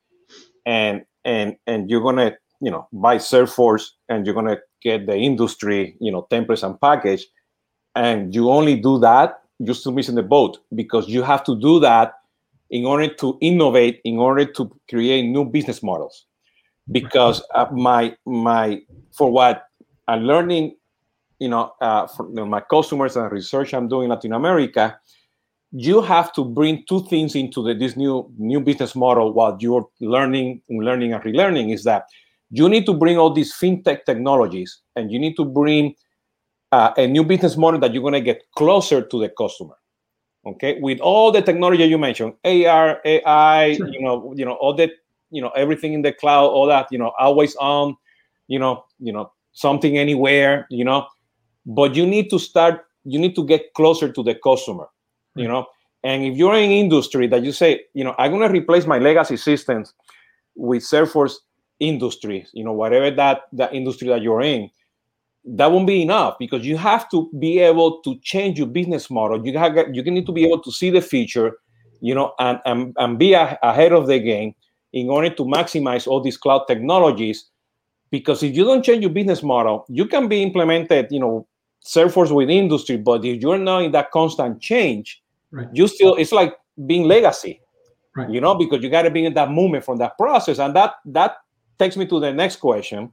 and 0.65 1.05
and 1.25 1.57
and 1.67 1.91
you're 1.91 2.03
gonna 2.03 2.37
you 2.61 2.71
know 2.71 2.89
buy 2.93 3.17
Salesforce 3.17 3.91
and 4.09 4.27
you're 4.27 4.35
gonna 4.35 4.59
get 4.83 5.07
the 5.07 5.17
industry 5.17 5.97
you 6.01 6.13
know 6.13 6.27
templates 6.31 6.63
and 6.63 6.81
package, 6.81 7.27
and 7.95 8.35
you 8.35 8.51
only 8.51 8.77
do 8.77 8.99
that, 9.01 9.43
you're 9.59 9.75
still 9.75 9.93
missing 9.93 10.15
the 10.15 10.23
boat 10.23 10.59
because 10.75 11.09
you 11.09 11.23
have 11.23 11.45
to 11.45 11.59
do 11.61 11.81
that 11.81 12.15
in 12.71 12.85
order 12.85 13.13
to 13.15 13.39
innovate, 13.41 14.01
in 14.05 14.19
order 14.19 14.45
to 14.45 14.71
create 14.89 15.23
new 15.23 15.45
business 15.45 15.83
models. 15.83 16.27
Because 16.91 17.43
uh, 17.55 17.67
my 17.73 18.17
my 18.25 18.81
for 19.13 19.31
what 19.31 19.65
I'm 20.07 20.23
learning, 20.23 20.77
you 21.39 21.49
know, 21.49 21.73
uh, 21.81 22.07
from 22.07 22.35
my 22.49 22.61
customers 22.61 23.17
and 23.17 23.31
research 23.31 23.75
I'm 23.75 23.89
doing 23.89 24.05
in 24.05 24.11
Latin 24.11 24.33
America, 24.33 24.99
you 25.73 26.01
have 26.01 26.33
to 26.33 26.45
bring 26.45 26.85
two 26.89 27.05
things 27.07 27.35
into 27.35 27.63
the, 27.63 27.75
this 27.75 27.97
new 27.97 28.31
new 28.39 28.61
business 28.61 28.95
model 28.95 29.33
while 29.33 29.57
you're 29.61 29.87
learning 30.01 30.63
learning 30.71 31.13
and 31.13 31.23
relearning 31.23 31.73
is 31.73 31.85
that 31.85 32.07
you 32.51 32.69
need 32.69 32.87
to 32.87 32.95
bring 32.95 33.19
all 33.19 33.31
these 33.33 33.53
fintech 33.53 34.05
technologies 34.07 34.81
and 34.97 35.13
you 35.13 35.19
need 35.19 35.37
to 35.37 35.45
bring 35.45 35.95
uh, 36.73 36.93
a 36.97 37.07
new 37.07 37.23
business 37.23 37.57
model 37.57 37.79
that 37.79 37.93
you're 37.93 38.03
going 38.03 38.15
to 38.15 38.21
get 38.21 38.43
closer 38.57 39.03
to 39.03 39.21
the 39.21 39.29
customer 39.29 39.75
okay? 40.47 40.79
With 40.81 41.01
all 41.01 41.31
the 41.31 41.43
technology 41.43 41.85
you 41.85 41.99
mentioned 41.99 42.35
ar 42.45 43.01
ai 43.05 43.75
sure. 43.75 43.89
you 43.89 44.01
know 44.01 44.33
you 44.37 44.45
know 44.45 44.55
all 44.55 44.75
the 44.75 44.91
you 45.31 45.43
know 45.43 45.51
everything 45.51 45.93
in 45.93 46.03
the 46.03 46.13
cloud 46.13 46.47
all 46.47 46.67
that 46.67 46.87
you 46.91 46.99
know 46.99 47.13
always 47.19 47.55
on 47.57 47.95
you 48.47 48.59
know 48.59 48.85
you 48.99 49.13
know 49.13 49.31
something 49.53 49.99
anywhere 49.99 50.67
you 50.71 50.85
know? 50.85 51.07
But 51.67 51.95
you 51.95 52.07
need 52.07 52.31
to 52.31 52.39
start 52.39 52.87
you 53.05 53.19
need 53.19 53.35
to 53.37 53.45
get 53.45 53.75
closer 53.75 54.11
to 54.11 54.23
the 54.23 54.35
customer 54.35 54.87
you 55.39 55.49
know? 55.49 55.67
And 56.05 56.25
if 56.25 56.37
you're 56.37 56.55
in 56.55 56.71
industry 56.71 57.27
that 57.29 57.43
you 57.43 57.53
say 57.53 57.85
you 57.93 58.05
know 58.05 58.15
i'm 58.19 58.31
going 58.31 58.47
to 58.47 58.53
replace 58.53 58.87
my 58.87 58.99
legacy 58.99 59.37
systems 59.37 59.95
with 60.55 60.83
salesforce 60.83 61.35
industry 61.81 62.47
you 62.53 62.65
know 62.65 62.73
whatever 62.73 63.11
that 63.11 63.43
that 63.53 63.75
industry 63.75 64.09
that 64.09 64.23
you're 64.23 64.43
in 64.43 64.71
that 65.45 65.73
won't 65.73 65.87
be 65.87 66.03
enough 66.03 66.39
because 66.39 66.67
you 66.67 66.77
have 66.77 67.09
to 67.11 67.31
be 67.39 67.59
able 67.61 68.01
to 68.03 68.19
change 68.21 68.59
your 68.59 68.67
business 68.67 69.11
model. 69.11 69.45
You 69.47 69.57
have 69.59 69.77
you 69.93 70.03
need 70.03 70.27
to 70.27 70.33
be 70.33 70.45
able 70.45 70.61
to 70.63 70.73
see 70.73 70.91
the 70.91 71.01
future 71.01 71.59
you 72.01 72.15
know 72.15 72.35
and 72.39 72.61
and, 72.67 72.95
and 72.99 73.19
be 73.19 73.33
a, 73.33 73.59
ahead 73.63 73.93
of 73.93 74.07
the 74.07 74.19
game 74.19 74.55
in 74.93 75.09
order 75.09 75.31
to 75.31 75.45
maximize 75.45 76.07
all 76.07 76.21
these 76.21 76.37
cloud 76.37 76.65
technologies. 76.67 77.47
Because 78.11 78.43
if 78.43 78.57
you 78.57 78.65
don't 78.65 78.85
change 78.85 79.03
your 79.03 79.11
business 79.11 79.43
model 79.43 79.85
you 79.89 80.07
can 80.07 80.29
be 80.29 80.43
implemented 80.43 81.09
you 81.11 81.21
know 81.21 81.47
salesforce 81.85 82.35
with 82.35 82.51
industry 82.51 82.97
but 82.97 83.25
if 83.25 83.41
you're 83.41 83.59
not 83.59 83.83
in 83.83 83.93
that 83.93 84.11
constant 84.11 84.61
change 84.61 85.23
right. 85.51 85.69
you 85.73 85.89
still 85.89 86.15
it's 86.17 86.33
like 86.33 86.57
being 86.87 87.05
legacy 87.05 87.61
right. 88.17 88.31
you 88.31 88.41
know 88.41 88.55
because 88.55 88.83
you 88.83 88.91
got 88.91 89.03
to 89.03 89.11
be 89.11 89.25
in 89.25 89.35
that 89.35 89.51
movement 89.51 89.85
from 89.85 89.99
that 89.99 90.17
process 90.17 90.59
and 90.59 90.75
that 90.75 90.95
that 91.05 91.37
takes 91.79 91.97
me 91.97 92.07
to 92.07 92.21
the 92.21 92.33
next 92.33 92.57
question 92.57 93.13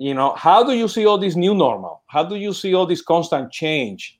you 0.00 0.14
know, 0.14 0.32
how 0.34 0.64
do 0.64 0.72
you 0.72 0.88
see 0.88 1.04
all 1.04 1.18
this 1.18 1.36
new 1.36 1.54
normal? 1.54 2.02
How 2.06 2.24
do 2.24 2.36
you 2.36 2.54
see 2.54 2.72
all 2.72 2.86
this 2.86 3.02
constant 3.02 3.52
change? 3.52 4.18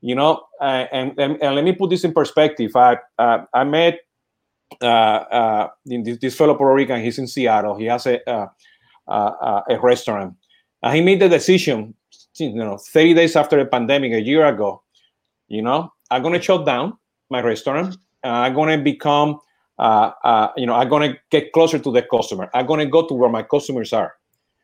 You 0.00 0.16
know, 0.16 0.42
uh, 0.60 0.86
and, 0.90 1.14
and, 1.16 1.40
and 1.40 1.54
let 1.54 1.64
me 1.64 1.70
put 1.70 1.90
this 1.90 2.02
in 2.02 2.12
perspective. 2.12 2.74
I 2.74 2.98
uh, 3.20 3.44
I 3.54 3.62
met 3.62 4.00
uh, 4.82 4.84
uh 4.84 5.68
this, 5.86 6.18
this, 6.18 6.36
fellow 6.36 6.56
Puerto 6.56 6.74
Rican. 6.74 7.00
He's 7.00 7.20
in 7.20 7.28
Seattle. 7.28 7.76
He 7.76 7.84
has 7.84 8.04
a 8.06 8.28
uh, 8.28 8.48
uh, 9.06 9.60
a 9.70 9.78
restaurant, 9.80 10.34
and 10.82 10.96
he 10.96 11.00
made 11.00 11.20
the 11.20 11.28
decision. 11.28 11.94
You 12.34 12.54
know, 12.54 12.78
30 12.78 13.14
days 13.14 13.36
after 13.36 13.62
the 13.62 13.66
pandemic, 13.70 14.12
a 14.14 14.20
year 14.20 14.44
ago. 14.46 14.82
You 15.46 15.62
know, 15.62 15.92
I'm 16.12 16.22
gonna 16.22 16.40
shut 16.40 16.66
down 16.66 16.98
my 17.30 17.40
restaurant. 17.40 17.96
I'm 18.22 18.54
gonna 18.54 18.78
become, 18.78 19.40
you 19.80 20.66
know, 20.66 20.74
I'm 20.74 20.88
gonna 20.88 21.16
get 21.30 21.52
closer 21.52 21.78
to 21.78 21.92
the 21.92 22.02
customer. 22.02 22.50
I'm 22.54 22.66
gonna 22.66 22.86
go 22.86 23.06
to 23.06 23.14
where 23.14 23.30
my 23.30 23.42
customers 23.42 23.92
are 23.92 24.14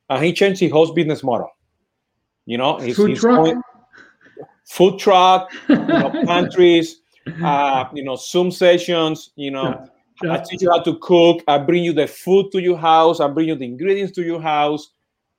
and 0.09 0.25
he 0.25 0.33
changed 0.33 0.61
his 0.61 0.73
whole 0.73 0.93
business 0.93 1.23
model. 1.23 1.51
You 2.47 2.59
know, 2.59 2.79
his, 2.79 2.97
food 2.97 3.11
his 3.11 3.21
truck, 3.21 3.45
point, 3.45 3.65
food 4.65 4.99
truck, 4.99 5.53
you 5.69 5.77
know, 5.77 6.11
pantries, 6.27 7.01
uh, 7.43 7.85
you 7.93 8.03
know, 8.03 8.17
Zoom 8.17 8.51
sessions. 8.51 9.31
You 9.37 9.51
know, 9.51 9.65
yeah. 9.65 9.87
Yeah. 10.23 10.33
I 10.35 10.39
teach 10.39 10.63
you 10.63 10.71
how 10.71 10.83
to 10.83 10.99
cook. 10.99 11.43
I 11.47 11.59
bring 11.59 11.85
you 11.85 11.93
the 11.93 12.07
food 12.07 12.51
to 12.53 12.61
your 12.61 12.79
house. 12.79 13.21
I 13.21 13.29
bring 13.29 13.49
you 13.49 13.55
the 13.55 13.67
ingredients 13.67 14.15
to 14.15 14.23
your 14.23 14.41
house. 14.41 14.91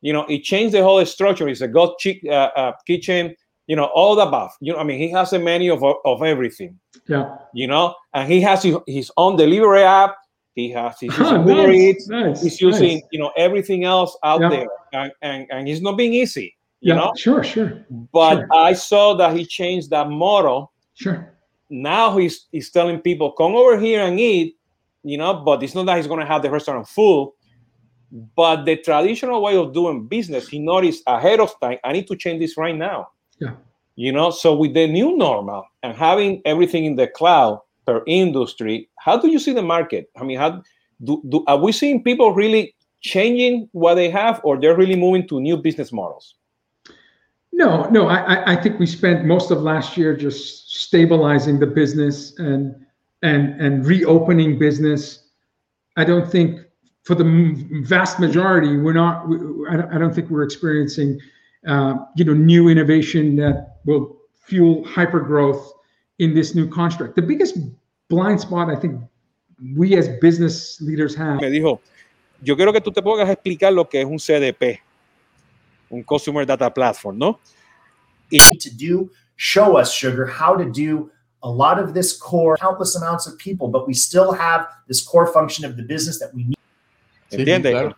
You 0.01 0.13
know, 0.13 0.25
it 0.27 0.43
changed 0.43 0.73
the 0.73 0.83
whole 0.83 1.03
structure. 1.05 1.49
It's 1.49 1.61
a 1.61 1.67
God 1.67 1.95
uh, 2.25 2.31
uh, 2.31 2.71
kitchen. 2.87 3.35
You 3.69 3.75
know, 3.75 3.85
all 3.93 4.15
the 4.15 4.25
above. 4.25 4.51
You 4.59 4.73
know, 4.73 4.79
I 4.79 4.83
mean, 4.83 4.97
he 4.97 5.11
has 5.11 5.31
a 5.31 5.39
menu 5.39 5.71
of 5.73 5.83
of 6.03 6.23
everything. 6.23 6.79
Yeah. 7.07 7.37
You 7.53 7.67
know, 7.67 7.93
and 8.13 8.25
he 8.31 8.41
has 8.41 8.63
his 8.63 8.75
his 8.87 9.11
own 9.15 9.37
delivery 9.37 9.83
app 9.83 10.15
he 10.59 10.69
has 10.71 10.99
he's 10.99 11.11
ah, 11.13 11.35
using 11.35 11.57
oh, 11.57 11.65
nice, 11.67 12.07
nice, 12.07 12.41
he's 12.41 12.61
using 12.61 12.95
nice. 12.95 13.03
you 13.11 13.19
know 13.19 13.31
everything 13.37 13.85
else 13.85 14.17
out 14.23 14.41
yeah. 14.41 14.49
there, 14.49 14.67
and, 14.93 15.11
and 15.21 15.47
and 15.51 15.67
he's 15.67 15.81
not 15.81 15.97
being 15.97 16.13
easy. 16.13 16.55
You 16.81 16.93
yeah, 16.93 16.99
know, 16.99 17.13
sure, 17.15 17.43
sure. 17.43 17.85
But 18.11 18.35
sure. 18.35 18.47
I 18.53 18.73
saw 18.73 19.13
that 19.15 19.35
he 19.35 19.45
changed 19.45 19.89
that 19.91 20.09
model. 20.09 20.71
Sure. 20.95 21.33
Now 21.69 22.17
he's 22.17 22.47
he's 22.51 22.71
telling 22.71 22.99
people 22.99 23.31
come 23.31 23.55
over 23.55 23.79
here 23.79 24.03
and 24.03 24.19
eat. 24.19 24.57
You 25.03 25.17
know, 25.17 25.33
but 25.33 25.63
it's 25.63 25.75
not 25.75 25.85
that 25.85 25.97
he's 25.97 26.07
going 26.07 26.19
to 26.19 26.25
have 26.25 26.41
the 26.41 26.51
restaurant 26.51 26.87
full. 26.87 27.35
But 28.35 28.65
the 28.65 28.75
traditional 28.75 29.41
way 29.41 29.55
of 29.55 29.71
doing 29.71 30.07
business, 30.07 30.49
he 30.49 30.59
noticed 30.59 31.03
ahead 31.07 31.39
of 31.39 31.57
time. 31.61 31.77
I 31.83 31.93
need 31.93 32.07
to 32.07 32.15
change 32.15 32.39
this 32.41 32.57
right 32.57 32.75
now. 32.75 33.09
Yeah. 33.39 33.55
You 33.95 34.11
know, 34.11 34.31
so 34.31 34.55
with 34.55 34.73
the 34.73 34.87
new 34.87 35.17
normal 35.17 35.65
and 35.83 35.95
having 35.95 36.41
everything 36.45 36.85
in 36.85 36.95
the 36.95 37.07
cloud, 37.07 37.61
per 37.89 38.03
industry. 38.05 38.87
How 38.99 39.17
do 39.17 39.27
you 39.29 39.39
see 39.39 39.53
the 39.53 39.63
market? 39.63 40.09
I 40.15 40.23
mean, 40.23 40.37
how 40.37 40.61
do, 41.03 41.23
do 41.29 41.43
are 41.47 41.57
we 41.57 41.71
seeing 41.71 42.03
people 42.03 42.33
really 42.33 42.75
changing 43.01 43.67
what 43.71 43.95
they 43.95 44.09
have, 44.11 44.39
or 44.43 44.59
they're 44.59 44.77
really 44.77 44.95
moving 44.95 45.27
to 45.29 45.39
new 45.39 45.57
business 45.57 45.91
models? 45.91 46.35
No, 47.51 47.89
no. 47.89 48.07
I, 48.07 48.53
I 48.53 48.55
think 48.55 48.79
we 48.79 48.85
spent 48.85 49.25
most 49.25 49.49
of 49.49 49.63
last 49.63 49.97
year 49.97 50.15
just 50.15 50.71
stabilizing 50.83 51.59
the 51.59 51.65
business 51.65 52.37
and 52.37 52.75
and 53.23 53.59
and 53.59 53.85
reopening 53.85 54.59
business. 54.59 55.01
I 55.97 56.03
don't 56.05 56.29
think 56.29 56.61
for 57.03 57.15
the 57.15 57.25
vast 57.95 58.19
majority 58.19 58.77
we're 58.77 58.93
not. 58.93 59.25
I 59.93 59.97
don't 59.97 60.13
think 60.13 60.29
we're 60.29 60.43
experiencing, 60.43 61.19
Uh, 61.67 61.95
you 62.15 62.23
know, 62.23 62.33
new 62.33 62.69
innovation 62.69 63.35
that 63.35 63.79
will 63.85 64.17
fuel 64.45 64.83
hyper 64.85 65.19
growth 65.19 65.73
in 66.19 66.33
this 66.33 66.55
new 66.55 66.67
construct. 66.69 67.15
The 67.15 67.21
biggest 67.21 67.57
blind 68.09 68.39
spot 68.39 68.69
I 68.69 68.75
think 68.75 69.01
we 69.75 69.95
as 69.97 70.07
business 70.21 70.79
leaders 70.81 71.15
have. 71.15 71.41
Me 71.41 71.49
dijo, 71.49 71.79
yo 72.41 72.55
quiero 72.55 72.71
que 72.71 72.81
tú 72.81 72.93
te 72.93 73.01
pongas 73.01 73.27
a 73.27 73.33
explicar 73.33 73.73
lo 73.73 73.85
que 73.85 74.01
es 74.01 74.05
un 74.05 74.19
CDP, 74.19 74.79
un 75.89 76.03
Customer 76.03 76.45
Data 76.45 76.69
Platform, 76.73 77.17
¿no? 77.17 77.39
to 78.29 78.69
do, 78.75 79.09
show 79.37 79.77
us, 79.77 79.91
Sugar, 79.91 80.25
how 80.25 80.55
to 80.55 80.65
do 80.65 81.09
a 81.41 81.49
lot 81.49 81.79
of 81.79 81.93
this 81.93 82.15
core, 82.15 82.57
countless 82.57 82.95
amounts 82.95 83.27
of 83.27 83.37
people, 83.37 83.67
but 83.67 83.87
we 83.87 83.93
still 83.93 84.31
have 84.33 84.67
this 84.87 85.01
core 85.01 85.27
function 85.27 85.65
of 85.65 85.77
the 85.77 85.83
business 85.83 86.19
that 86.19 86.33
we 86.33 86.43
need. 86.43 86.55
¿Entiendes? 87.31 87.71
Sí, 87.71 87.71
claro. 87.71 87.95